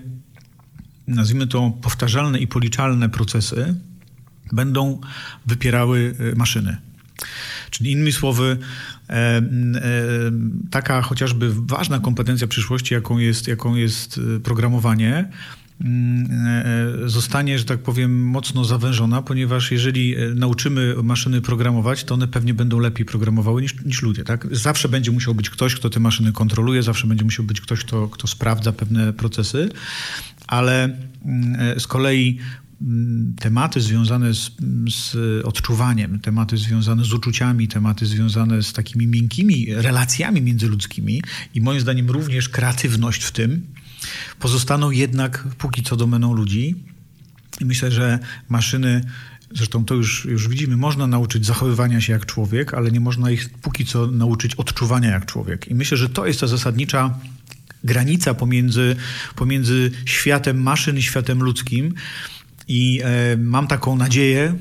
nazwijmy 1.07 1.47
to, 1.47 1.71
powtarzalne 1.81 2.39
i 2.39 2.47
policzalne 2.47 3.09
procesy 3.09 3.75
będą 4.51 5.01
wypierały 5.45 6.15
y, 6.19 6.35
maszyny. 6.35 6.77
Czyli 7.69 7.91
innymi 7.91 8.11
słowy, 8.11 8.57
e, 9.09 9.13
e, 9.13 9.41
taka 10.71 11.01
chociażby 11.01 11.51
ważna 11.53 11.99
kompetencja 11.99 12.47
przyszłości, 12.47 12.93
jaką 12.93 13.17
jest, 13.17 13.47
jaką 13.47 13.75
jest 13.75 14.19
programowanie, 14.43 15.15
e, 15.15 15.17
e, 15.19 15.29
zostanie, 17.05 17.59
że 17.59 17.65
tak 17.65 17.79
powiem, 17.79 18.23
mocno 18.23 18.65
zawężona, 18.65 19.21
ponieważ 19.21 19.71
jeżeli 19.71 20.15
e, 20.15 20.33
nauczymy 20.33 20.95
maszyny 21.03 21.41
programować, 21.41 22.03
to 22.03 22.13
one 22.13 22.27
pewnie 22.27 22.53
będą 22.53 22.79
lepiej 22.79 23.05
programowały 23.05 23.61
niż, 23.61 23.85
niż 23.85 24.01
ludzie. 24.01 24.23
Tak? 24.23 24.47
Zawsze 24.51 24.89
będzie 24.89 25.11
musiał 25.11 25.35
być 25.35 25.49
ktoś, 25.49 25.75
kto 25.75 25.89
te 25.89 25.99
maszyny 25.99 26.31
kontroluje, 26.31 26.83
zawsze 26.83 27.07
będzie 27.07 27.25
musiał 27.25 27.45
być 27.45 27.61
ktoś, 27.61 27.79
kto, 27.79 28.07
kto 28.07 28.27
sprawdza 28.27 28.71
pewne 28.71 29.13
procesy, 29.13 29.69
ale 30.47 30.97
mm, 31.25 31.79
z 31.79 31.87
kolei 31.87 32.37
mm, 32.81 33.35
tematy 33.39 33.81
związane 33.81 34.33
z, 34.33 34.51
z, 34.89 35.15
odczuwaniem, 35.45 36.19
tematy 36.19 36.57
związane 36.57 37.05
z 37.05 37.13
uczuciami, 37.13 37.67
tematy 37.67 38.05
związane 38.05 38.63
z 38.63 38.73
takimi 38.73 39.07
miękkimi 39.07 39.65
relacjami 39.69 40.41
międzyludzkimi 40.41 41.21
i 41.55 41.61
moim 41.61 41.79
zdaniem 41.79 42.09
również 42.09 42.49
kreatywność 42.49 43.23
w 43.23 43.31
tym, 43.31 43.61
pozostaną 44.39 44.91
jednak 44.91 45.47
póki 45.57 45.83
co 45.83 45.95
domeną 45.95 46.33
ludzi. 46.33 46.75
I 47.59 47.65
myślę, 47.65 47.91
że 47.91 48.19
maszyny, 48.49 49.01
zresztą 49.55 49.85
to 49.85 49.95
już, 49.95 50.25
już 50.25 50.47
widzimy, 50.47 50.77
można 50.77 51.07
nauczyć 51.07 51.45
zachowywania 51.45 52.01
się 52.01 52.13
jak 52.13 52.25
człowiek, 52.25 52.73
ale 52.73 52.91
nie 52.91 52.99
można 52.99 53.31
ich 53.31 53.49
póki 53.49 53.85
co 53.85 54.07
nauczyć 54.07 54.55
odczuwania 54.55 55.11
jak 55.11 55.25
człowiek. 55.25 55.67
I 55.67 55.75
myślę, 55.75 55.97
że 55.97 56.09
to 56.09 56.27
jest 56.27 56.39
ta 56.39 56.47
zasadnicza 56.47 57.19
granica 57.83 58.33
pomiędzy, 58.33 58.95
pomiędzy 59.35 59.91
światem 60.05 60.61
maszyn 60.61 60.97
i 60.97 61.01
światem 61.01 61.43
ludzkim. 61.43 61.93
I 62.67 63.01
e, 63.03 63.37
mam 63.37 63.67
taką 63.67 63.95
nadzieję, 63.95 64.55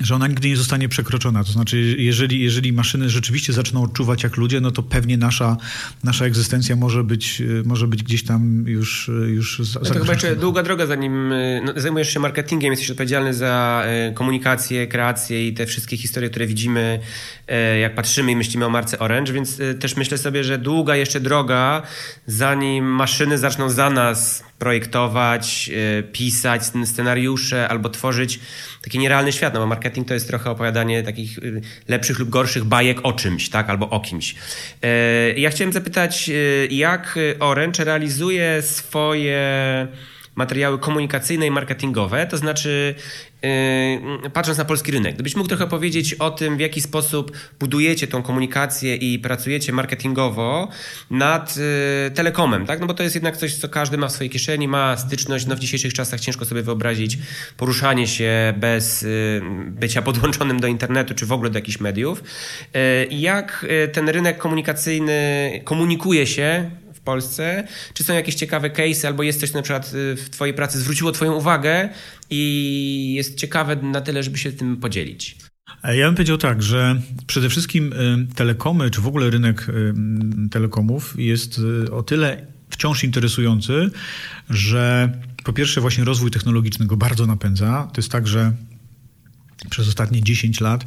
że 0.00 0.14
ona 0.14 0.26
nigdy 0.26 0.48
nie 0.48 0.56
zostanie 0.56 0.88
przekroczona. 0.88 1.44
To 1.44 1.52
znaczy, 1.52 1.94
jeżeli, 1.98 2.42
jeżeli 2.42 2.72
maszyny 2.72 3.10
rzeczywiście 3.10 3.52
zaczną 3.52 3.82
odczuwać 3.82 4.22
jak 4.22 4.36
ludzie, 4.36 4.60
no 4.60 4.70
to 4.70 4.82
pewnie 4.82 5.16
nasza, 5.16 5.56
nasza 6.04 6.24
egzystencja 6.24 6.76
może 6.76 7.04
być, 7.04 7.42
może 7.64 7.86
być 7.86 8.02
gdzieś 8.02 8.24
tam 8.24 8.64
już, 8.66 9.10
już 9.26 9.62
no 9.74 9.80
To 9.80 9.94
chyba 9.94 10.12
jeszcze 10.12 10.36
długa 10.36 10.62
droga, 10.62 10.86
zanim 10.86 11.32
no, 11.64 11.72
zajmujesz 11.76 12.14
się 12.14 12.20
marketingiem, 12.20 12.70
jesteś 12.70 12.90
odpowiedzialny 12.90 13.34
za 13.34 13.84
komunikację, 14.14 14.86
kreację 14.86 15.48
i 15.48 15.54
te 15.54 15.66
wszystkie 15.66 15.96
historie, 15.96 16.30
które 16.30 16.46
widzimy, 16.46 17.00
jak 17.80 17.94
patrzymy 17.94 18.32
i 18.32 18.36
myślimy 18.36 18.66
o 18.66 18.70
marce 18.70 18.98
Orange, 18.98 19.32
więc 19.32 19.60
też 19.80 19.96
myślę 19.96 20.18
sobie, 20.18 20.44
że 20.44 20.58
długa 20.58 20.96
jeszcze 20.96 21.20
droga, 21.20 21.82
zanim 22.26 22.84
maszyny 22.84 23.38
zaczną 23.38 23.70
za 23.70 23.90
nas 23.90 24.44
projektować, 24.58 25.70
pisać 26.12 26.62
scenariusze 26.84 27.68
albo 27.68 27.88
tworzyć 27.88 28.40
taki 28.82 28.98
nierealny 28.98 29.32
świat, 29.32 29.54
no 29.54 29.60
bo 29.60 29.66
marketing 29.66 30.08
to 30.08 30.14
jest 30.14 30.28
trochę 30.28 30.50
opowiadanie 30.50 31.02
takich 31.02 31.38
y, 31.38 31.60
lepszych 31.88 32.18
lub 32.18 32.28
gorszych 32.28 32.64
bajek 32.64 32.98
o 33.02 33.12
czymś, 33.12 33.48
tak, 33.48 33.70
albo 33.70 33.90
o 33.90 34.00
kimś. 34.00 34.34
E, 34.82 35.32
ja 35.32 35.50
chciałem 35.50 35.72
zapytać, 35.72 36.28
y, 36.28 36.68
jak 36.70 37.18
Orange 37.40 37.84
realizuje 37.84 38.62
swoje 38.62 39.88
materiały 40.34 40.78
komunikacyjne 40.78 41.46
i 41.46 41.50
marketingowe, 41.50 42.26
to 42.26 42.36
znaczy 42.36 42.94
Yy, 43.42 44.30
patrząc 44.30 44.58
na 44.58 44.64
polski 44.64 44.92
rynek, 44.92 45.14
gdybyś 45.14 45.36
mógł 45.36 45.48
trochę 45.48 45.66
powiedzieć 45.66 46.14
o 46.14 46.30
tym, 46.30 46.56
w 46.56 46.60
jaki 46.60 46.80
sposób 46.80 47.32
budujecie 47.60 48.06
tą 48.06 48.22
komunikację 48.22 48.96
i 48.96 49.18
pracujecie 49.18 49.72
marketingowo 49.72 50.68
nad 51.10 51.56
yy, 51.56 52.10
telekomem, 52.10 52.66
tak? 52.66 52.80
No 52.80 52.86
bo 52.86 52.94
to 52.94 53.02
jest 53.02 53.14
jednak 53.14 53.36
coś, 53.36 53.54
co 53.54 53.68
każdy 53.68 53.98
ma 53.98 54.08
w 54.08 54.12
swojej 54.12 54.30
kieszeni, 54.30 54.68
ma 54.68 54.96
styczność. 54.96 55.46
No 55.46 55.56
w 55.56 55.58
dzisiejszych 55.58 55.94
czasach 55.94 56.20
ciężko 56.20 56.44
sobie 56.44 56.62
wyobrazić 56.62 57.18
poruszanie 57.56 58.06
się 58.06 58.54
bez 58.56 59.02
yy, 59.02 59.42
bycia 59.66 60.02
podłączonym 60.02 60.60
do 60.60 60.66
internetu, 60.66 61.14
czy 61.14 61.26
w 61.26 61.32
ogóle 61.32 61.50
do 61.50 61.58
jakichś 61.58 61.80
mediów. 61.80 62.22
Jak 63.10 63.66
ten 63.92 64.08
rynek 64.08 64.38
komunikacyjny 64.38 65.60
komunikuje 65.64 66.26
się 66.26 66.70
w 67.00 67.02
Polsce? 67.02 67.68
Czy 67.94 68.04
są 68.04 68.14
jakieś 68.14 68.34
ciekawe 68.34 68.70
case, 68.70 69.08
albo 69.08 69.22
jest 69.22 69.40
coś, 69.40 69.50
co 69.50 69.58
na 69.58 69.62
przykład 69.62 69.94
y, 69.94 70.16
w 70.16 70.30
Twojej 70.30 70.54
pracy 70.54 70.78
zwróciło 70.78 71.12
Twoją 71.12 71.32
uwagę 71.32 71.88
i 72.30 73.12
jest 73.16 73.36
ciekawe 73.36 73.76
na 73.76 74.00
tyle, 74.00 74.22
żeby 74.22 74.38
się 74.38 74.52
tym 74.52 74.76
podzielić? 74.76 75.36
E, 75.84 75.96
ja 75.96 76.06
bym 76.06 76.14
powiedział 76.14 76.38
tak, 76.38 76.62
że 76.62 77.00
przede 77.26 77.48
wszystkim 77.48 77.92
y, 77.92 78.34
telekomy, 78.34 78.90
czy 78.90 79.00
w 79.00 79.06
ogóle 79.06 79.30
rynek 79.30 79.68
y, 79.68 79.94
telekomów 80.50 81.14
jest 81.18 81.60
o 81.92 82.02
tyle 82.02 82.46
wciąż 82.70 83.04
interesujący, 83.04 83.90
że 84.50 85.12
po 85.44 85.52
pierwsze 85.52 85.80
właśnie 85.80 86.04
rozwój 86.04 86.30
technologiczny 86.30 86.86
go 86.86 86.96
bardzo 86.96 87.26
napędza. 87.26 87.88
To 87.92 87.98
jest 88.00 88.12
tak, 88.12 88.28
że 88.28 88.52
przez 89.70 89.88
ostatnie 89.88 90.22
10 90.22 90.60
lat 90.60 90.86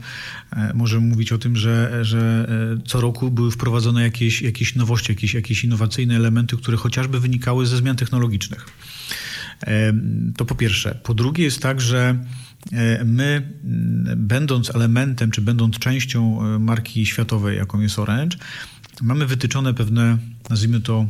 e, 0.52 0.72
możemy 0.74 1.08
mówić 1.08 1.32
o 1.32 1.38
tym, 1.38 1.56
że, 1.56 2.06
że 2.06 2.48
e, 2.78 2.88
co 2.88 3.02
roku 3.02 3.32
były 3.32 3.52
wprowadzone 3.52 4.04
jakieś, 4.04 4.42
jakieś 4.42 4.76
nowości, 4.76 5.12
jakieś, 5.12 5.34
jakieś 5.34 5.64
innowacyjne 5.64 6.16
elementy, 6.16 6.58
które 6.58 6.78
chociażby 6.78 7.20
wynikały 7.20 7.66
ze 7.66 7.78
zmian 7.78 7.96
technologicznych. 7.96 8.66
To 10.38 10.46
po 10.46 10.56
pierwsze. 10.56 11.00
Po 11.04 11.14
drugie 11.14 11.44
jest 11.44 11.62
tak, 11.62 11.82
że 11.82 12.18
my, 13.06 13.50
będąc 14.18 14.76
elementem, 14.76 15.32
czy 15.32 15.42
będąc 15.42 15.80
częścią 15.80 16.40
marki 16.60 17.06
światowej, 17.06 17.58
jaką 17.58 17.80
jest 17.82 18.00
Orange, 18.00 18.38
mamy 19.02 19.26
wytyczone 19.26 19.74
pewne, 19.74 20.18
nazwijmy 20.50 20.82
to, 20.82 21.08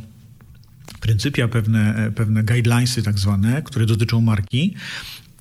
pryncypia, 1.00 1.48
pewne, 1.48 2.12
pewne 2.16 2.44
guidelinesy 2.44 3.04
tak 3.04 3.20
zwane, 3.20 3.62
które 3.62 3.86
dotyczą 3.86 4.22
marki, 4.22 4.76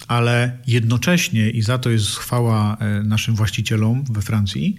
ale 0.09 0.59
jednocześnie, 0.67 1.51
i 1.51 1.63
za 1.63 1.79
to 1.79 1.91
jest 1.91 2.17
chwała 2.17 2.77
e, 2.77 3.03
naszym 3.03 3.35
właścicielom 3.35 4.05
we 4.11 4.23
Francji, 4.23 4.77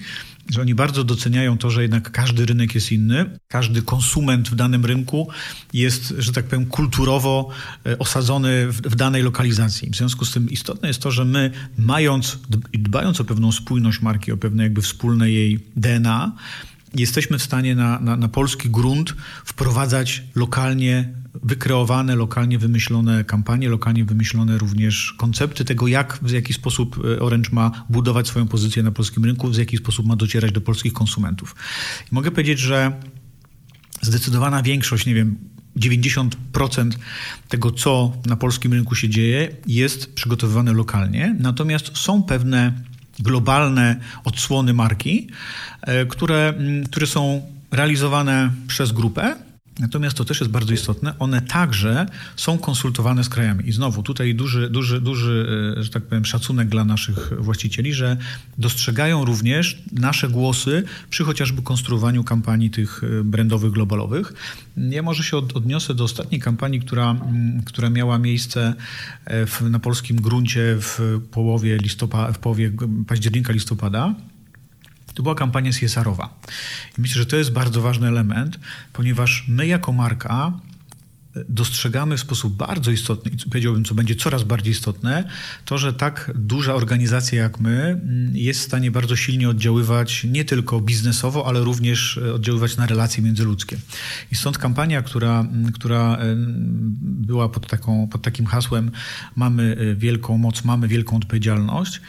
że 0.50 0.62
oni 0.62 0.76
bardzo 0.76 1.04
doceniają 1.04 1.58
to, 1.58 1.70
że 1.70 1.82
jednak 1.82 2.12
każdy 2.12 2.46
rynek 2.46 2.76
jest 2.76 2.92
inny, 2.92 3.40
każdy 3.48 3.82
konsument 3.82 4.50
w 4.50 4.56
danym 4.56 4.86
rynku 4.86 5.28
jest, 5.74 6.14
że 6.18 6.32
tak 6.34 6.46
powiem, 6.46 6.66
kulturowo 6.66 7.50
e, 7.86 8.00
osadzony 8.00 8.68
w, 8.68 8.82
w 8.82 8.96
danej 8.96 9.24
lokalizacji. 9.24 9.90
W 9.90 9.96
związku 9.96 10.26
z 10.26 10.32
tym 10.32 10.50
istotne 10.50 10.88
jest 10.88 11.02
to, 11.02 11.12
że 11.12 11.26
my, 11.26 11.52
mając 11.78 12.40
i 12.74 12.80
dbając 12.80 13.22
o 13.22 13.24
pewną 13.24 13.52
spójność 13.52 14.02
marki, 14.02 14.32
o 14.32 14.38
pewne 14.38 14.64
jakby 14.64 14.82
wspólne 14.82 15.32
jej 15.32 15.60
DNA, 15.76 16.32
jesteśmy 16.95 17.39
w 17.39 17.43
stanie 17.43 17.75
na, 17.75 17.99
na, 17.99 18.17
na 18.17 18.27
polski 18.27 18.69
grunt 18.69 19.15
wprowadzać 19.45 20.23
lokalnie 20.36 21.13
wykreowane, 21.43 22.15
lokalnie 22.15 22.60
wymyślone 22.60 23.23
kampanie, 23.23 23.69
lokalnie 23.69 24.06
wymyślone 24.06 24.58
również 24.58 25.13
koncepty 25.17 25.65
tego, 25.65 25.88
jak, 25.88 26.19
w 26.21 26.32
jaki 26.32 26.53
sposób 26.53 26.99
e, 27.06 27.19
Orange 27.19 27.49
ma 27.51 27.86
budować 27.89 28.27
swoją 28.27 28.47
pozycję 28.47 28.84
na 28.84 28.91
polskim 28.91 29.25
rynku, 29.25 29.49
w 29.49 29.58
jaki 29.58 29.77
sposób 29.77 30.06
ma 30.06 30.15
docierać 30.15 30.51
do 30.51 30.62
polskich 30.62 30.93
konsumentów. 30.93 31.56
I 32.12 32.15
mogę 32.15 32.32
powiedzieć, 32.32 32.60
że 32.60 32.91
zdecydowana 34.01 34.63
większość, 34.63 35.06
nie 35.06 35.13
wiem, 35.13 35.36
90% 35.77 36.91
tego, 37.49 37.71
co 37.71 38.13
na 38.25 38.36
polskim 38.36 38.73
rynku 38.73 38.95
się 38.95 39.10
dzieje, 39.10 39.56
jest 39.67 40.13
przygotowywane 40.13 40.73
lokalnie. 40.73 41.36
Natomiast 41.39 41.97
są 41.97 42.23
pewne 42.23 42.73
globalne 43.19 43.95
odsłony 44.23 44.73
marki, 44.73 45.28
e, 45.82 46.06
które, 46.06 46.54
które 46.91 47.08
są 47.08 47.41
realizowane 47.71 48.52
przez 48.67 48.91
grupę 48.91 49.36
Natomiast 49.80 50.18
to 50.18 50.26
też 50.26 50.40
jest 50.40 50.52
bardzo 50.52 50.74
istotne, 50.74 51.20
one 51.20 51.42
także 51.42 52.06
są 52.36 52.58
konsultowane 52.58 53.24
z 53.24 53.30
krajami. 53.30 53.70
I 53.70 53.72
znowu 53.72 54.04
tutaj 54.04 54.36
duży, 54.36 54.70
duży, 54.70 55.02
duży, 55.02 55.48
e, 55.80 55.84
że 55.84 55.90
tak 55.90 56.04
powiem, 56.04 56.26
szacunek 56.26 56.70
dla 56.70 56.86
naszych 56.86 57.30
właścicieli, 57.40 57.94
że 57.94 58.18
dostrzegają 58.58 59.26
również 59.26 59.82
nasze 59.92 60.30
głosy 60.30 60.84
przy 61.10 61.24
chociażby 61.24 61.62
konstruowaniu 61.62 62.24
kampanii 62.24 62.70
tych 62.70 63.02
e, 63.04 63.24
brandowych, 63.24 63.72
globalowych. 63.72 64.34
Ja 64.78 65.04
może 65.04 65.24
się 65.24 65.38
odniosę 65.38 65.94
do 65.94 66.04
ostatniej 66.04 66.42
kampanii, 66.42 66.80
która, 66.80 67.16
która 67.66 67.90
miała 67.90 68.20
miejsce 68.20 68.74
e, 69.26 69.46
w, 69.46 69.62
na 69.62 69.80
polskim 69.80 70.22
gruncie 70.22 70.78
w 70.80 71.20
połowie, 71.32 71.78
listopada, 71.78 72.34
w 72.34 72.40
połowie 72.40 72.72
października, 73.08 73.54
listopada. 73.54 74.16
To 75.13 75.23
była 75.23 75.36
kampania 75.36 75.71
CSR-owa. 75.71 76.39
I 76.97 77.02
myślę, 77.02 77.21
że 77.21 77.26
to 77.26 77.38
jest 77.38 77.52
bardzo 77.52 77.82
ważny 77.82 78.08
element, 78.08 78.60
ponieważ 78.93 79.45
my 79.47 79.67
jako 79.67 79.91
marka 79.91 80.60
e, 81.36 81.43
dostrzegamy 81.49 82.17
w 82.17 82.19
sposób 82.19 82.56
bardzo 82.56 82.91
istotny, 82.91 83.32
i 83.32 83.49
powiedziałbym, 83.49 83.86
co 83.86 83.95
będzie 83.95 84.15
coraz 84.15 84.43
bardziej 84.43 84.71
istotne, 84.71 85.30
to, 85.65 85.78
że 85.78 85.93
tak 85.93 86.32
duża 86.36 86.73
organizacja 86.73 87.43
jak 87.43 87.60
my 87.60 87.80
mm, 87.82 88.38
jest 88.38 88.60
w 88.60 88.63
stanie 88.63 88.91
bardzo 88.91 89.15
silnie 89.15 89.49
oddziaływać 89.49 90.23
nie 90.23 90.45
tylko 90.45 90.82
biznesowo, 90.82 91.47
ale 91.47 91.60
również 91.60 92.17
e, 92.17 92.34
oddziaływać 92.34 92.78
na 92.78 92.86
relacje 92.86 93.23
międzyludzkie. 93.23 93.78
I 94.32 94.36
stąd 94.36 94.58
kampania, 94.58 95.02
która, 95.02 95.39
mm, 95.39 95.71
która 95.71 96.17
e, 96.17 96.36
była 97.02 97.49
pod, 97.49 97.67
taką, 97.67 98.08
pod 98.08 98.21
takim 98.21 98.45
hasłem 98.45 98.91
mamy 99.36 99.95
wielką 99.97 100.38
moc, 100.38 100.63
mamy 100.63 100.88
wielką 100.88 101.17
odpowiedzialność, 101.17 102.02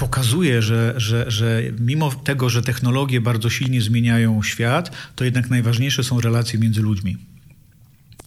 pokazuje, 0.00 0.62
że, 0.62 0.94
że, 0.96 1.30
że 1.30 1.62
mimo 1.80 2.10
tego, 2.10 2.48
że 2.50 2.62
technologie 2.62 3.20
bardzo 3.20 3.50
silnie 3.50 3.80
zmieniają 3.82 4.42
świat, 4.42 4.90
to 5.16 5.24
jednak 5.24 5.50
najważniejsze 5.50 6.04
są 6.04 6.20
relacje 6.20 6.58
między 6.58 6.82
ludźmi. 6.82 7.16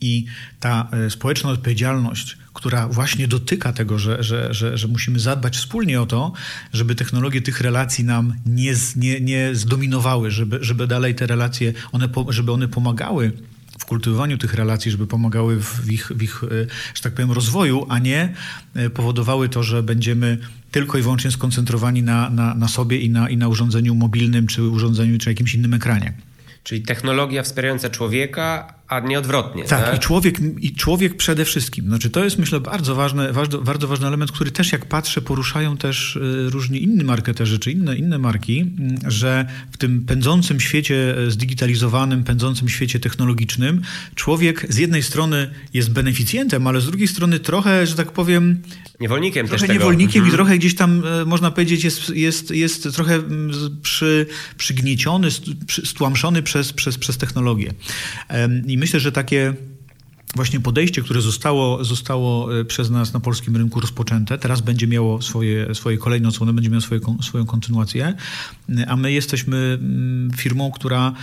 I 0.01 0.25
ta 0.59 0.89
e, 0.91 1.09
społeczna 1.09 1.49
odpowiedzialność, 1.49 2.37
która 2.53 2.87
właśnie 2.87 3.27
dotyka 3.27 3.73
tego, 3.73 3.99
że, 3.99 4.23
że, 4.23 4.53
że, 4.53 4.77
że 4.77 4.87
musimy 4.87 5.19
zadbać 5.19 5.57
wspólnie 5.57 6.01
o 6.01 6.05
to, 6.05 6.33
żeby 6.73 6.95
technologie 6.95 7.41
tych 7.41 7.61
relacji 7.61 8.03
nam 8.03 8.35
nie, 8.45 8.73
nie, 8.95 9.21
nie 9.21 9.55
zdominowały, 9.55 10.31
żeby, 10.31 10.57
żeby 10.61 10.87
dalej 10.87 11.15
te 11.15 11.27
relacje, 11.27 11.73
one, 11.91 12.09
żeby 12.29 12.51
one 12.51 12.67
pomagały 12.67 13.31
w 13.79 13.85
kultywowaniu 13.85 14.37
tych 14.37 14.53
relacji, 14.53 14.91
żeby 14.91 15.07
pomagały 15.07 15.61
w 15.61 15.91
ich, 15.91 16.11
w 16.15 16.23
ich, 16.23 16.43
e, 16.43 16.47
że 16.95 17.01
tak 17.03 17.13
powiem, 17.13 17.31
rozwoju, 17.31 17.85
a 17.89 17.99
nie 17.99 18.33
e, 18.75 18.89
powodowały 18.89 19.49
to, 19.49 19.63
że 19.63 19.83
będziemy 19.83 20.37
tylko 20.71 20.97
i 20.97 21.01
wyłącznie 21.01 21.31
skoncentrowani 21.31 22.03
na, 22.03 22.29
na, 22.29 22.55
na 22.55 22.67
sobie 22.67 22.97
i 22.97 23.09
na, 23.09 23.29
i 23.29 23.37
na 23.37 23.47
urządzeniu 23.47 23.95
mobilnym, 23.95 24.47
czy 24.47 24.63
urządzeniu, 24.63 25.17
czy 25.17 25.29
jakimś 25.29 25.55
innym 25.55 25.73
ekranie. 25.73 26.13
Czyli 26.63 26.81
technologia 26.81 27.43
wspierająca 27.43 27.89
człowieka, 27.89 28.73
a 28.93 28.99
nie 28.99 29.19
odwrotnie. 29.19 29.63
Tak, 29.63 29.85
tak, 29.85 29.95
I, 29.95 29.99
człowiek, 29.99 30.39
i 30.59 30.75
człowiek 30.75 31.17
przede 31.17 31.45
wszystkim. 31.45 31.85
Znaczy, 31.85 32.09
to 32.09 32.23
jest, 32.23 32.37
myślę, 32.37 32.59
bardzo 32.59 32.95
ważny, 32.95 33.33
bardzo, 33.33 33.61
bardzo 33.61 33.87
ważny 33.87 34.07
element, 34.07 34.31
który 34.31 34.51
też, 34.51 34.71
jak 34.71 34.85
patrzę, 34.85 35.21
poruszają 35.21 35.77
też 35.77 36.15
y, 36.15 36.49
różni 36.49 36.83
inni 36.83 37.03
marketerzy, 37.03 37.59
czy 37.59 37.71
inne, 37.71 37.95
inne 37.95 38.17
marki, 38.17 38.59
mm, 38.59 38.97
że 39.07 39.45
w 39.71 39.77
tym 39.77 40.05
pędzącym 40.05 40.59
świecie 40.59 41.17
e, 41.17 41.31
zdigitalizowanym, 41.31 42.23
pędzącym 42.23 42.69
świecie 42.69 42.99
technologicznym, 42.99 43.81
człowiek 44.15 44.65
z 44.69 44.77
jednej 44.77 45.03
strony 45.03 45.49
jest 45.73 45.91
beneficjentem, 45.91 46.67
ale 46.67 46.81
z 46.81 46.85
drugiej 46.85 47.07
strony 47.07 47.39
trochę, 47.39 47.87
że 47.87 47.95
tak 47.95 48.11
powiem, 48.11 48.61
Niewolnikiem 48.99 49.47
trochę 49.47 49.67
też 49.67 49.75
niewolnikiem 49.75 50.13
tego. 50.13 50.25
i 50.25 50.29
mhm. 50.29 50.37
trochę 50.37 50.57
gdzieś 50.57 50.75
tam, 50.75 51.03
e, 51.05 51.25
można 51.25 51.51
powiedzieć, 51.51 51.83
jest, 51.83 52.09
jest, 52.09 52.51
jest 52.51 52.95
trochę 52.95 53.15
mm, 53.15 53.51
przy, 53.81 54.25
przygnieciony, 54.57 55.27
stłamszony 55.85 56.43
przez, 56.43 56.73
przez, 56.73 56.97
przez 56.97 57.17
technologię. 57.17 57.73
I 58.67 58.77
myślę, 58.83 58.99
że 58.99 59.11
takie 59.11 59.53
właśnie 60.35 60.59
podejście, 60.59 61.01
które 61.01 61.21
zostało, 61.21 61.83
zostało 61.83 62.59
e, 62.59 62.65
przez 62.65 62.89
nas 62.89 63.13
na 63.13 63.19
polskim 63.19 63.55
rynku 63.57 63.79
rozpoczęte, 63.79 64.37
teraz 64.37 64.61
będzie 64.61 64.87
miało 64.87 65.21
swoje, 65.21 65.75
swoje 65.75 65.97
kolejne 65.97 66.27
odsłony, 66.27 66.53
będzie 66.53 66.69
miało 66.69 66.81
swoje, 66.81 67.01
swoją 67.21 67.45
kontynuację, 67.45 68.13
a 68.87 68.95
my 68.95 69.11
jesteśmy 69.11 69.57
mm, 69.81 70.31
firmą, 70.31 70.71
która 70.71 71.13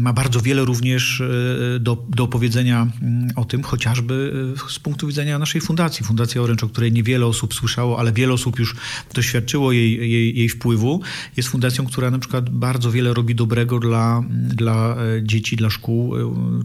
ma 0.00 0.12
bardzo 0.12 0.40
wiele 0.40 0.64
również 0.64 1.20
e, 1.20 1.78
do, 1.80 2.06
do 2.08 2.24
opowiedzenia 2.24 2.86
mm, 3.02 3.30
o 3.36 3.44
tym, 3.44 3.62
chociażby 3.62 4.32
e, 4.66 4.70
z 4.70 4.78
punktu 4.78 5.06
widzenia 5.06 5.38
naszej 5.38 5.60
fundacji. 5.60 6.06
Fundacja 6.06 6.42
Orange, 6.42 6.66
o 6.66 6.68
której 6.68 6.92
niewiele 6.92 7.26
osób 7.26 7.54
słyszało, 7.54 7.98
ale 7.98 8.12
wiele 8.12 8.32
osób 8.32 8.58
już 8.58 8.76
doświadczyło 9.14 9.72
jej, 9.72 10.10
jej, 10.10 10.38
jej 10.38 10.48
wpływu, 10.48 11.00
jest 11.36 11.48
fundacją, 11.48 11.86
która 11.86 12.10
na 12.10 12.18
przykład 12.18 12.50
bardzo 12.50 12.90
wiele 12.90 13.14
robi 13.14 13.34
dobrego 13.34 13.78
dla, 13.78 14.22
dla 14.30 14.96
e, 14.96 15.22
dzieci, 15.22 15.56
dla 15.56 15.70
szkół, 15.70 16.14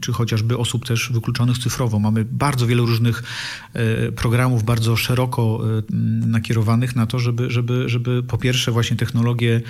czy 0.02 0.14
chociażby 0.14 0.58
osób 0.58 0.86
też 0.86 1.10
wykluczonych 1.14 1.58
cyfrowo. 1.58 2.00
Mamy 2.00 2.26
bardzo 2.26 2.68
wiele 2.68 2.82
różnych 2.82 3.24
programów, 4.16 4.64
bardzo 4.64 4.96
szeroko 4.96 5.62
nakierowanych 6.26 6.96
na 6.96 7.06
to, 7.06 7.20
żeby, 7.20 7.52
żeby, 7.52 7.90
żeby 7.90 8.24
po 8.24 8.38
pierwsze 8.38 8.72
właśnie 8.72 8.98
technologie 8.98 9.62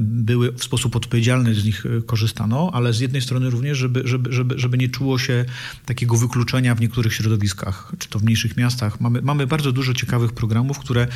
były 0.00 0.52
w 0.52 0.64
sposób 0.64 0.96
odpowiedzialny 0.96 1.54
z 1.54 1.64
nich 1.64 1.84
korzystano, 2.06 2.53
ale 2.72 2.92
z 2.92 3.00
jednej 3.00 3.22
strony 3.22 3.50
również, 3.50 3.78
żeby, 3.78 4.02
żeby, 4.04 4.32
żeby, 4.32 4.54
żeby 4.58 4.78
nie 4.78 4.88
czuło 4.88 5.18
się 5.18 5.44
takiego 5.86 6.16
wykluczenia 6.16 6.74
w 6.74 6.80
niektórych 6.80 7.14
środowiskach, 7.14 7.92
czy 7.98 8.08
to 8.08 8.18
w 8.18 8.22
mniejszych 8.22 8.56
miastach. 8.56 9.00
Mamy, 9.00 9.22
mamy 9.22 9.46
bardzo 9.46 9.72
dużo 9.72 9.94
ciekawych 9.94 10.32
programów, 10.32 10.78
które 10.78 11.06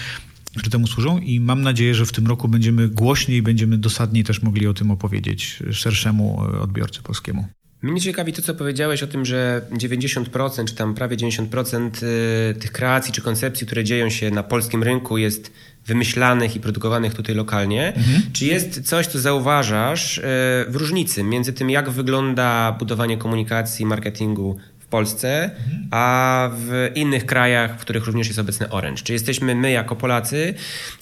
które 0.57 0.70
temu 0.70 0.87
służą 0.87 1.18
i 1.18 1.40
mam 1.40 1.62
nadzieję, 1.62 1.94
że 1.94 2.07
w 2.07 2.12
tym 2.12 2.27
roku 2.27 2.48
będziemy 2.48 2.88
głośniej, 2.88 3.42
będziemy 3.42 3.79
dosadniej 3.79 4.24
też 4.24 4.42
mogli 4.42 4.66
o 4.66 4.74
tym 4.74 4.90
opowiedzieć 4.90 5.62
szerszemu 5.72 6.40
odbiorcy 6.40 7.03
polskiemu. 7.03 7.48
Mnie 7.83 8.01
ciekawi 8.01 8.33
to, 8.33 8.43
co 8.43 8.55
powiedziałeś 8.55 9.03
o 9.03 9.07
tym, 9.07 9.25
że 9.25 9.62
90% 9.73 10.64
czy 10.64 10.75
tam 10.75 10.95
prawie 10.95 11.17
90% 11.17 11.91
y, 12.03 12.55
tych 12.55 12.73
kreacji 12.73 13.12
czy 13.12 13.23
koncepcji, 13.23 13.67
które 13.67 13.85
dzieją 13.85 14.11
się 14.11 14.31
na 14.31 14.43
polskim 14.43 14.83
rynku 14.83 15.19
jest 15.19 15.53
wymyślanych 15.87 16.57
i 16.57 16.61
produkowanych 16.61 17.14
tutaj 17.14 17.35
lokalnie. 17.35 17.87
Mhm. 17.87 18.23
Czy 18.33 18.47
jest 18.47 18.83
coś, 18.83 19.07
co 19.07 19.19
zauważasz 19.19 20.19
y, 20.19 20.23
w 20.69 20.77
różnicy 20.77 21.23
między 21.23 21.53
tym, 21.53 21.71
jak 21.71 21.91
wygląda 21.91 22.73
budowanie 22.79 23.17
komunikacji, 23.17 23.87
marketingu 23.87 24.57
Polsce, 24.90 25.51
a 25.90 26.51
w 26.55 26.90
innych 26.94 27.27
krajach, 27.27 27.79
w 27.79 27.81
których 27.81 28.07
również 28.07 28.27
jest 28.27 28.38
obecny 28.38 28.70
Orange. 28.70 29.03
Czy 29.03 29.12
jesteśmy 29.12 29.55
my 29.55 29.70
jako 29.70 29.96
Polacy 29.96 30.55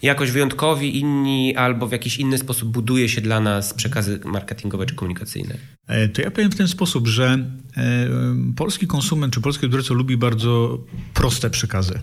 jakoś 0.03 0.31
wyjątkowi, 0.31 0.99
inni 0.99 1.57
albo 1.57 1.87
w 1.87 1.93
jakiś 1.93 2.19
inny 2.19 2.39
sposób 2.39 2.69
buduje 2.69 3.09
się 3.09 3.21
dla 3.21 3.41
nas 3.41 3.75
przekazy 3.75 4.21
marketingowe 4.25 4.87
czy 4.87 4.95
komunikacyjne? 4.95 5.55
E, 5.87 6.09
to 6.09 6.23
ja 6.23 6.31
powiem 6.31 6.51
w 6.51 6.57
ten 6.57 6.69
sposób, 6.69 7.09
że 7.09 7.39
e, 7.77 8.09
polski 8.57 8.87
konsument 8.87 9.35
czy 9.35 9.41
polski 9.41 9.67
odbiorca 9.67 9.95
lubi 9.95 10.17
bardzo 10.17 10.79
proste 11.15 11.51
przekazy. 11.51 12.01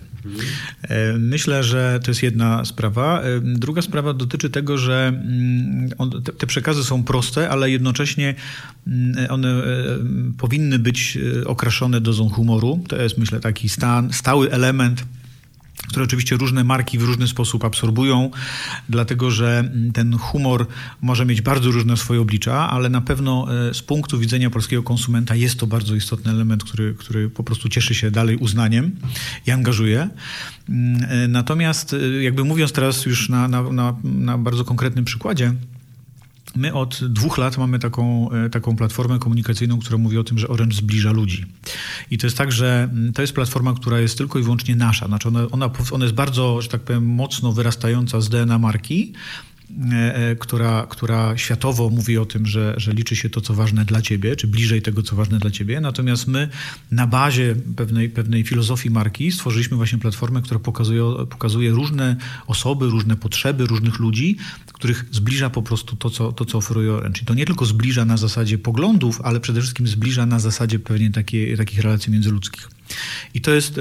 E, 0.82 1.12
myślę, 1.18 1.64
że 1.64 2.00
to 2.04 2.10
jest 2.10 2.22
jedna 2.22 2.64
sprawa. 2.64 3.22
Druga 3.42 3.82
sprawa 3.82 4.12
dotyczy 4.12 4.50
tego, 4.50 4.78
że 4.78 5.08
mm, 5.08 5.90
te 6.38 6.46
przekazy 6.46 6.84
są 6.84 7.04
proste, 7.04 7.50
ale 7.50 7.70
jednocześnie 7.70 8.34
mm, 8.86 9.30
one 9.30 9.62
powinny 10.38 10.78
być 10.78 11.18
okraszone 11.46 11.73
okraszone 11.74 12.00
dozą 12.00 12.28
humoru. 12.28 12.84
To 12.88 12.96
jest, 12.96 13.18
myślę, 13.18 13.40
taki 13.40 13.68
stan, 13.68 14.12
stały 14.12 14.52
element 14.52 15.04
które 15.88 16.04
oczywiście 16.04 16.36
różne 16.36 16.64
marki 16.64 16.98
w 16.98 17.02
różny 17.02 17.28
sposób 17.28 17.64
absorbują, 17.64 18.30
dlatego 18.88 19.30
że 19.30 19.70
ten 19.94 20.18
humor 20.18 20.66
może 21.02 21.26
mieć 21.26 21.40
bardzo 21.40 21.70
różne 21.70 21.96
swoje 21.96 22.20
oblicza, 22.20 22.70
ale 22.70 22.88
na 22.88 23.00
pewno 23.00 23.46
e, 23.68 23.74
z 23.74 23.82
punktu 23.82 24.18
widzenia 24.18 24.50
polskiego 24.50 24.82
konsumenta 24.82 25.34
jest 25.34 25.58
to 25.58 25.66
bardzo 25.66 25.94
istotny 25.94 26.30
element, 26.30 26.64
który, 26.64 26.94
który 26.94 27.30
po 27.30 27.44
prostu 27.44 27.68
cieszy 27.68 27.94
się 27.94 28.10
dalej 28.10 28.36
uznaniem 28.36 28.96
i 29.46 29.50
angażuje. 29.50 30.08
Mm, 30.68 31.06
e, 31.10 31.28
natomiast 31.28 31.92
e, 31.92 32.22
jakby 32.22 32.44
mówiąc 32.44 32.72
teraz 32.72 33.06
już 33.06 33.28
na, 33.28 33.48
na, 33.48 33.62
na, 33.62 33.96
na 34.04 34.38
bardzo 34.38 34.64
konkretnym 34.64 35.04
przykładzie, 35.04 35.54
My 36.56 36.74
od 36.74 37.00
dwóch 37.04 37.38
lat 37.38 37.58
mamy 37.58 37.78
taką, 37.78 38.30
e, 38.30 38.50
taką 38.50 38.76
platformę 38.76 39.18
komunikacyjną, 39.18 39.78
która 39.78 39.98
mówi 39.98 40.18
o 40.18 40.24
tym, 40.24 40.38
że 40.38 40.48
Orange 40.48 40.76
zbliża 40.76 41.12
ludzi. 41.12 41.46
I 42.10 42.18
to 42.18 42.26
jest 42.26 42.38
tak, 42.38 42.52
że 42.52 42.88
mm, 42.92 43.12
to 43.12 43.22
jest 43.22 43.34
platforma, 43.34 43.74
która 43.74 44.00
jest 44.00 44.18
tylko 44.18 44.38
i 44.38 44.42
wyłącznie 44.42 44.76
nasza. 44.76 45.06
Znaczy 45.06 45.28
ona, 45.28 45.46
ona, 45.50 45.70
ona 45.92 46.04
jest 46.04 46.14
bardzo, 46.14 46.62
że 46.62 46.68
tak 46.68 46.80
powiem, 46.80 47.06
mocno 47.06 47.52
wyrastająca 47.52 48.20
z 48.20 48.28
DNA 48.28 48.58
marki, 48.58 49.12
która, 50.38 50.86
która 50.90 51.36
światowo 51.36 51.90
mówi 51.90 52.18
o 52.18 52.26
tym, 52.26 52.46
że, 52.46 52.74
że 52.76 52.92
liczy 52.92 53.16
się 53.16 53.30
to, 53.30 53.40
co 53.40 53.54
ważne 53.54 53.84
dla 53.84 54.02
ciebie, 54.02 54.36
czy 54.36 54.46
bliżej 54.46 54.82
tego, 54.82 55.02
co 55.02 55.16
ważne 55.16 55.38
dla 55.38 55.50
ciebie. 55.50 55.80
Natomiast 55.80 56.26
my 56.26 56.48
na 56.90 57.06
bazie 57.06 57.54
pewnej, 57.76 58.08
pewnej 58.08 58.44
filozofii 58.44 58.90
marki 58.90 59.32
stworzyliśmy 59.32 59.76
właśnie 59.76 59.98
platformę, 59.98 60.42
która 60.42 60.60
pokazuje, 60.60 61.02
pokazuje 61.30 61.70
różne 61.70 62.16
osoby, 62.46 62.86
różne 62.86 63.16
potrzeby 63.16 63.66
różnych 63.66 63.98
ludzi, 63.98 64.36
których 64.72 65.04
zbliża 65.10 65.50
po 65.50 65.62
prostu 65.62 65.96
to, 65.96 66.10
co, 66.10 66.32
to, 66.32 66.44
co 66.44 66.58
oferuje 66.58 66.92
Orange. 66.92 67.14
Czyli 67.14 67.26
to 67.26 67.34
nie 67.34 67.46
tylko 67.46 67.64
zbliża 67.64 68.04
na 68.04 68.16
zasadzie 68.16 68.58
poglądów, 68.58 69.20
ale 69.20 69.40
przede 69.40 69.60
wszystkim 69.60 69.86
zbliża 69.86 70.26
na 70.26 70.38
zasadzie 70.38 70.78
pewnie 70.78 71.10
takie, 71.10 71.56
takich 71.56 71.80
relacji 71.80 72.12
międzyludzkich. 72.12 72.68
I 73.34 73.40
to 73.40 73.50
jest... 73.50 73.80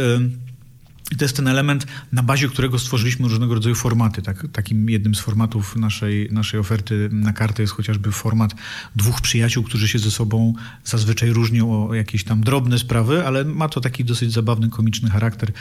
I 1.14 1.16
to 1.16 1.26
jest 1.26 1.36
ten 1.36 1.48
element, 1.48 1.88
na 2.12 2.24
bazie 2.24 2.48
którego 2.48 2.80
stworzyliśmy 2.80 3.28
różnego 3.28 3.54
rodzaju 3.54 3.76
formaty. 3.76 4.22
Tak, 4.22 4.48
takim 4.52 4.90
jednym 4.90 5.16
z 5.16 5.20
formatów 5.20 5.76
naszej, 5.76 6.30
naszej 6.32 6.60
oferty 6.60 7.10
na 7.12 7.34
kartę 7.34 7.64
jest 7.64 7.74
chociażby 7.74 8.12
format 8.12 8.56
dwóch 8.96 9.22
przyjaciół, 9.22 9.64
którzy 9.64 9.88
się 9.88 10.00
ze 10.00 10.12
sobą 10.12 10.54
zazwyczaj 10.84 11.30
różnią 11.30 11.88
o 11.88 11.94
jakieś 11.94 12.24
tam 12.24 12.44
drobne 12.44 12.80
sprawy, 12.80 13.28
ale 13.28 13.46
ma 13.46 13.70
to 13.70 13.82
taki 13.82 14.06
dosyć 14.06 14.32
zabawny, 14.32 14.70
komiczny 14.70 15.10
charakter. 15.10 15.52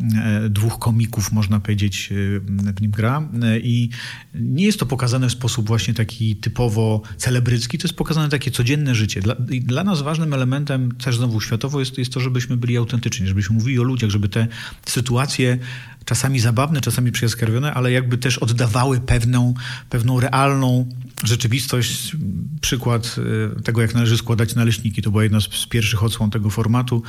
E, 0.00 0.48
dwóch 0.48 0.78
komików, 0.78 1.32
można 1.32 1.60
powiedzieć, 1.60 2.12
e, 2.12 2.40
w 2.72 2.80
nim 2.80 2.90
gra. 2.90 3.28
E, 3.42 3.58
I 3.58 3.90
nie 4.34 4.64
jest 4.64 4.78
to 4.78 4.86
pokazane 4.86 5.28
w 5.28 5.32
sposób 5.32 5.66
właśnie 5.66 5.94
taki 5.94 6.36
typowo 6.36 7.02
celebrycki, 7.16 7.78
to 7.78 7.88
jest 7.88 7.96
pokazane 7.96 8.28
takie 8.28 8.50
codzienne 8.50 8.94
życie. 8.94 9.20
Dla, 9.20 9.34
dla 9.60 9.84
nas 9.84 10.02
ważnym 10.02 10.34
elementem, 10.34 10.92
też 10.92 11.16
znowu 11.16 11.40
światowo, 11.40 11.80
jest, 11.80 11.98
jest 11.98 12.12
to, 12.12 12.20
żebyśmy 12.20 12.56
byli 12.56 12.76
autentyczni, 12.76 13.26
żebyśmy 13.26 13.54
mówili 13.54 13.78
o 13.78 13.82
ludziach, 13.82 14.10
żeby 14.10 14.28
te 14.28 14.48
sytuacje 14.92 15.58
czasami 16.04 16.40
zabawne, 16.40 16.80
czasami 16.80 17.12
przyjaskrawione, 17.12 17.74
ale 17.74 17.92
jakby 17.92 18.18
też 18.18 18.38
oddawały 18.38 19.00
pewną, 19.00 19.54
pewną 19.90 20.20
realną 20.20 20.88
rzeczywistość. 21.24 22.16
Przykład 22.60 23.16
e, 23.58 23.62
tego, 23.62 23.82
jak 23.82 23.94
należy 23.94 24.18
składać 24.18 24.54
naleśniki. 24.54 25.02
To 25.02 25.10
była 25.10 25.22
jedna 25.22 25.40
z 25.40 25.66
pierwszych 25.66 26.02
odsłon 26.04 26.30
tego 26.30 26.50
formatu. 26.50 27.02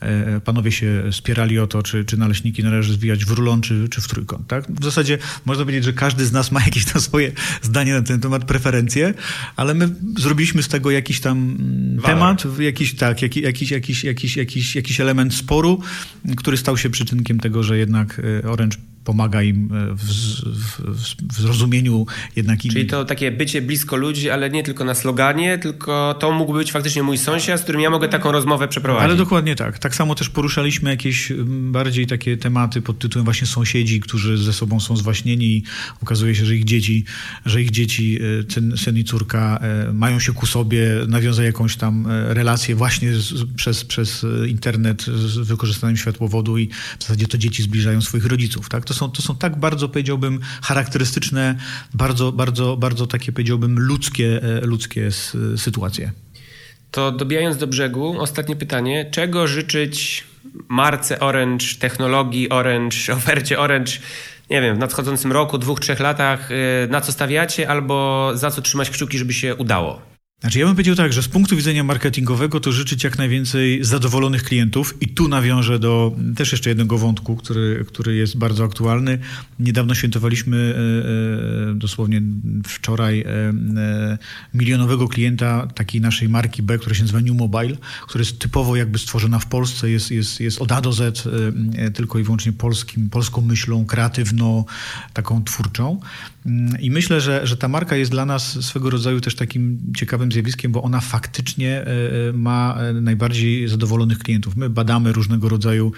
E, 0.00 0.40
panowie 0.40 0.72
się 0.72 1.02
spierali 1.12 1.58
o 1.58 1.66
to, 1.66 1.82
czy, 1.82 2.04
czy 2.04 2.16
naleśniki 2.16 2.62
należy 2.62 2.92
zwijać 2.92 3.24
w 3.24 3.30
rulon, 3.30 3.60
czy, 3.60 3.88
czy 3.88 4.00
w 4.00 4.08
trójkąt. 4.08 4.46
Tak? 4.46 4.72
W 4.72 4.84
zasadzie 4.84 5.18
można 5.44 5.64
powiedzieć, 5.64 5.84
że 5.84 5.92
każdy 5.92 6.26
z 6.26 6.32
nas 6.32 6.52
ma 6.52 6.60
jakieś 6.70 6.84
tam 6.84 7.02
swoje 7.02 7.32
zdanie 7.62 7.92
na 7.92 8.02
ten 8.02 8.20
temat, 8.20 8.44
preferencje, 8.44 9.14
ale 9.56 9.74
my 9.74 9.94
zrobiliśmy 10.18 10.62
z 10.62 10.68
tego 10.68 10.90
jakiś 10.90 11.20
tam 11.20 11.38
mm, 11.38 12.02
temat, 12.02 12.58
jakiś, 12.58 12.94
tak, 12.94 13.22
jakiś, 13.22 13.42
jakiś, 13.42 13.70
jakiś, 13.70 14.04
jakiś, 14.04 14.36
jakiś, 14.36 14.76
jakiś 14.76 15.00
element 15.00 15.34
sporu, 15.34 15.80
który 16.36 16.56
stał 16.56 16.76
się 16.76 16.90
przyczynkiem 17.20 17.40
tego, 17.40 17.62
że 17.62 17.78
jednak 17.78 18.20
e, 18.44 18.48
Orange 18.50 18.76
pomaga 19.04 19.42
im 19.42 19.70
e, 19.72 19.94
w, 19.94 20.04
w, 20.04 20.80
w, 21.32 21.40
zrozumieniu 21.40 22.06
jednak 22.36 22.60
Czyli 22.60 22.86
to 22.86 23.04
takie 23.04 23.30
bycie 23.30 23.62
blisko 23.62 23.96
ludzi, 23.96 24.30
ale 24.30 24.50
nie 24.50 24.62
tylko 24.62 24.84
na 24.84 24.94
sloganie, 24.94 25.58
tylko 25.58 26.14
to 26.18 26.32
mógł 26.32 26.52
być 26.52 26.72
faktycznie 26.72 27.02
mój 27.02 27.18
sąsiad, 27.18 27.60
z 27.60 27.62
którym 27.62 27.80
ja 27.80 27.90
mogę 27.90 28.08
taką 28.08 28.32
rozmowę 28.32 28.68
przeprowadzić. 28.68 29.04
Ale 29.04 29.16
dokładnie 29.16 29.56
tak. 29.56 29.78
Tak 29.78 29.94
samo 29.94 30.14
też 30.14 30.28
poruszaliśmy 30.28 30.90
jakieś 30.90 31.32
bardziej 31.46 32.06
takie 32.06 32.36
tematy 32.36 32.82
pod 32.82 32.98
tytułem 32.98 33.24
właśnie 33.24 33.46
sąsiedzi, 33.46 34.00
którzy 34.00 34.38
ze 34.38 34.52
sobą 34.52 34.80
są 34.80 34.96
zwaśnieni 34.96 35.46
i 35.46 35.62
okazuje 36.02 36.34
się, 36.34 36.44
że 36.44 36.54
ich 36.54 36.64
dzieci, 36.64 37.04
że 37.46 37.62
ich 37.62 37.70
dzieci, 37.70 38.18
e, 38.72 38.76
syn 38.76 38.96
i 38.96 39.04
córka 39.04 39.58
e, 39.62 39.92
mają 39.92 40.18
się 40.18 40.32
ku 40.32 40.46
sobie, 40.46 40.90
nawiązać 41.08 41.44
jakąś 41.44 41.76
tam 41.76 42.06
relację 42.28 42.74
właśnie 42.74 43.14
z, 43.14 43.54
przez, 43.54 43.84
przez 43.84 44.26
internet 44.48 45.02
z 45.02 45.38
wykorzystaniem 45.38 45.96
światłowodu 45.96 46.58
i 46.58 46.68
w 46.98 47.02
zasadzie 47.02 47.26
to 47.26 47.38
dzieci 47.38 47.62
zbliżają 47.62 48.00
swoich 48.00 48.26
rodziców, 48.26 48.68
tak? 48.68 48.84
To 48.84 48.94
są, 49.00 49.10
to 49.10 49.22
są 49.22 49.36
tak 49.36 49.56
bardzo, 49.56 49.88
powiedziałbym, 49.88 50.40
charakterystyczne, 50.62 51.56
bardzo, 51.94 52.32
bardzo, 52.32 52.76
bardzo 52.76 53.06
takie, 53.06 53.32
powiedziałbym, 53.32 53.78
ludzkie, 53.78 54.40
e, 54.42 54.60
ludzkie 54.60 55.10
sytuacje. 55.56 56.12
To 56.90 57.12
dobijając 57.12 57.56
do 57.56 57.66
brzegu, 57.66 58.20
ostatnie 58.20 58.56
pytanie. 58.56 59.10
Czego 59.10 59.46
życzyć 59.46 60.24
marce 60.68 61.20
Orange, 61.20 61.66
technologii 61.78 62.50
Orange, 62.50 62.96
ofercie 63.18 63.58
Orange, 63.58 63.92
nie 64.50 64.60
wiem, 64.62 64.76
w 64.76 64.78
nadchodzącym 64.78 65.32
roku, 65.32 65.58
dwóch, 65.58 65.80
trzech 65.80 66.00
latach, 66.00 66.50
e, 66.52 66.86
na 66.88 67.00
co 67.00 67.12
stawiacie 67.12 67.68
albo 67.68 68.30
za 68.34 68.50
co 68.50 68.62
trzymać 68.62 68.90
kciuki, 68.90 69.18
żeby 69.18 69.32
się 69.32 69.54
udało? 69.54 70.09
Znaczy 70.40 70.58
ja 70.58 70.66
bym 70.66 70.74
powiedział 70.74 70.94
tak, 70.94 71.12
że 71.12 71.22
z 71.22 71.28
punktu 71.28 71.56
widzenia 71.56 71.84
marketingowego 71.84 72.60
to 72.60 72.72
życzyć 72.72 73.04
jak 73.04 73.18
najwięcej 73.18 73.84
zadowolonych 73.84 74.42
klientów 74.42 74.94
i 75.00 75.08
tu 75.08 75.28
nawiążę 75.28 75.78
do 75.78 76.16
też 76.36 76.52
jeszcze 76.52 76.70
jednego 76.70 76.98
wątku, 76.98 77.36
który, 77.36 77.84
który 77.88 78.14
jest 78.14 78.38
bardzo 78.38 78.64
aktualny. 78.64 79.18
Niedawno 79.58 79.94
świętowaliśmy 79.94 80.56
e, 80.56 81.70
e, 81.70 81.74
dosłownie 81.74 82.22
wczoraj 82.66 83.20
e, 83.20 83.52
milionowego 84.54 85.08
klienta 85.08 85.66
takiej 85.74 86.00
naszej 86.00 86.28
marki 86.28 86.62
B, 86.62 86.78
która 86.78 86.94
się 86.94 87.02
nazywa 87.02 87.20
New 87.20 87.36
Mobile, 87.36 87.76
która 88.06 88.22
jest 88.22 88.38
typowo 88.38 88.76
jakby 88.76 88.98
stworzona 88.98 89.38
w 89.38 89.46
Polsce, 89.46 89.90
jest, 89.90 90.10
jest, 90.10 90.40
jest 90.40 90.60
od 90.60 90.72
A 90.72 90.80
do 90.80 90.92
Z 90.92 91.28
tylko 91.94 92.18
i 92.18 92.22
wyłącznie 92.22 92.52
polskim, 92.52 93.10
polską 93.10 93.40
myślą, 93.40 93.86
kreatywną, 93.86 94.64
taką 95.12 95.44
twórczą. 95.44 96.00
I 96.80 96.90
myślę, 96.90 97.20
że, 97.20 97.46
że 97.46 97.56
ta 97.56 97.68
marka 97.68 97.96
jest 97.96 98.10
dla 98.10 98.26
nas 98.26 98.64
swego 98.64 98.90
rodzaju 98.90 99.20
też 99.20 99.34
takim 99.34 99.78
ciekawym 99.96 100.29
zjawiskiem, 100.32 100.72
bo 100.72 100.82
ona 100.82 101.00
faktycznie 101.00 101.70
e, 101.70 101.86
e, 102.28 102.32
ma 102.32 102.76
e, 102.78 102.92
najbardziej 102.92 103.68
zadowolonych 103.68 104.18
klientów. 104.18 104.56
My 104.56 104.70
badamy 104.70 105.12
różnego 105.12 105.48
rodzaju 105.48 105.92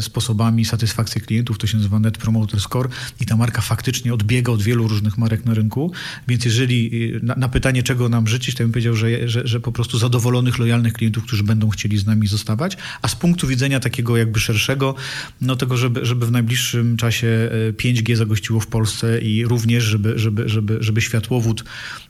sposobami 0.00 0.64
satysfakcji 0.64 1.20
klientów, 1.20 1.58
to 1.58 1.66
się 1.66 1.76
nazywa 1.76 1.98
Net 1.98 2.18
Promoter 2.18 2.60
Score 2.60 2.88
i 3.20 3.26
ta 3.26 3.36
marka 3.36 3.62
faktycznie 3.62 4.14
odbiega 4.14 4.52
od 4.52 4.62
wielu 4.62 4.88
różnych 4.88 5.18
marek 5.18 5.44
na 5.44 5.54
rynku, 5.54 5.92
więc 6.28 6.44
jeżeli 6.44 7.12
na, 7.22 7.34
na 7.34 7.48
pytanie, 7.48 7.82
czego 7.82 8.08
nam 8.08 8.26
życzyć, 8.26 8.54
to 8.54 8.62
bym 8.62 8.72
powiedział, 8.72 8.96
że, 8.96 9.28
że, 9.28 9.46
że 9.46 9.60
po 9.60 9.72
prostu 9.72 9.98
zadowolonych, 9.98 10.58
lojalnych 10.58 10.92
klientów, 10.92 11.24
którzy 11.24 11.42
będą 11.42 11.70
chcieli 11.70 11.98
z 11.98 12.06
nami 12.06 12.26
zostawać, 12.26 12.76
a 13.02 13.08
z 13.08 13.16
punktu 13.16 13.46
widzenia 13.46 13.80
takiego 13.80 14.16
jakby 14.16 14.40
szerszego, 14.40 14.94
no 15.40 15.56
tego, 15.56 15.76
żeby, 15.76 16.06
żeby 16.06 16.26
w 16.26 16.30
najbliższym 16.30 16.96
czasie 16.96 17.50
5G 17.72 18.16
zagościło 18.16 18.60
w 18.60 18.66
Polsce 18.66 19.20
i 19.20 19.44
również, 19.44 19.84
żeby, 19.84 20.18
żeby, 20.18 20.48
żeby, 20.48 20.76
żeby 20.80 21.00
światłowód 21.00 21.64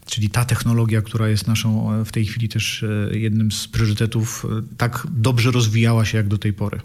czyli 0.07 0.31
ta 0.31 0.45
technologia, 0.45 1.03
która 1.03 1.29
jest 1.29 1.47
naszą 1.47 2.01
e, 2.01 2.05
w 2.05 2.13
tej 2.13 2.25
chwili 2.25 2.49
też 2.49 2.83
e, 2.83 3.19
jednym 3.19 3.53
z 3.53 3.69
priorytetów, 3.69 4.47
e, 4.59 4.77
tak 4.77 5.07
dobrze 5.11 5.51
rozwijała 5.51 6.05
się 6.05 6.19
jak 6.19 6.29
do 6.29 6.39
tej 6.39 6.53
pory. 6.53 6.81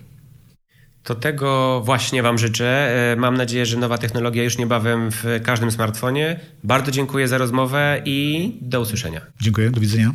To 1.03 1.15
tego 1.15 1.81
właśnie 1.85 2.23
Wam 2.23 2.37
życzę. 2.37 2.95
Mam 3.17 3.37
nadzieję, 3.37 3.65
że 3.65 3.77
nowa 3.77 3.97
technologia 3.97 4.43
już 4.43 4.57
niebawem 4.57 5.11
w 5.11 5.23
każdym 5.43 5.71
smartfonie. 5.71 6.39
Bardzo 6.63 6.91
dziękuję 6.91 7.27
za 7.27 7.37
rozmowę 7.37 8.01
i 8.05 8.51
do 8.61 8.81
usłyszenia. 8.81 9.21
Dziękuję, 9.41 9.69
do 9.69 9.79
widzenia. 9.79 10.13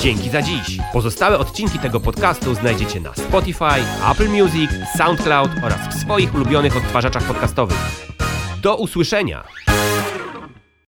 Dzięki 0.00 0.30
za 0.30 0.42
dziś. 0.42 0.78
Pozostałe 0.92 1.38
odcinki 1.38 1.78
tego 1.78 2.00
podcastu 2.00 2.54
znajdziecie 2.54 3.00
na 3.00 3.14
Spotify, 3.14 3.82
Apple 4.10 4.28
Music, 4.28 4.70
SoundCloud 4.96 5.50
oraz 5.62 5.96
w 5.96 6.00
swoich 6.00 6.34
ulubionych 6.34 6.76
odtwarzaczach 6.76 7.22
podcastowych. 7.22 7.78
Do 8.62 8.76
usłyszenia! 8.76 9.44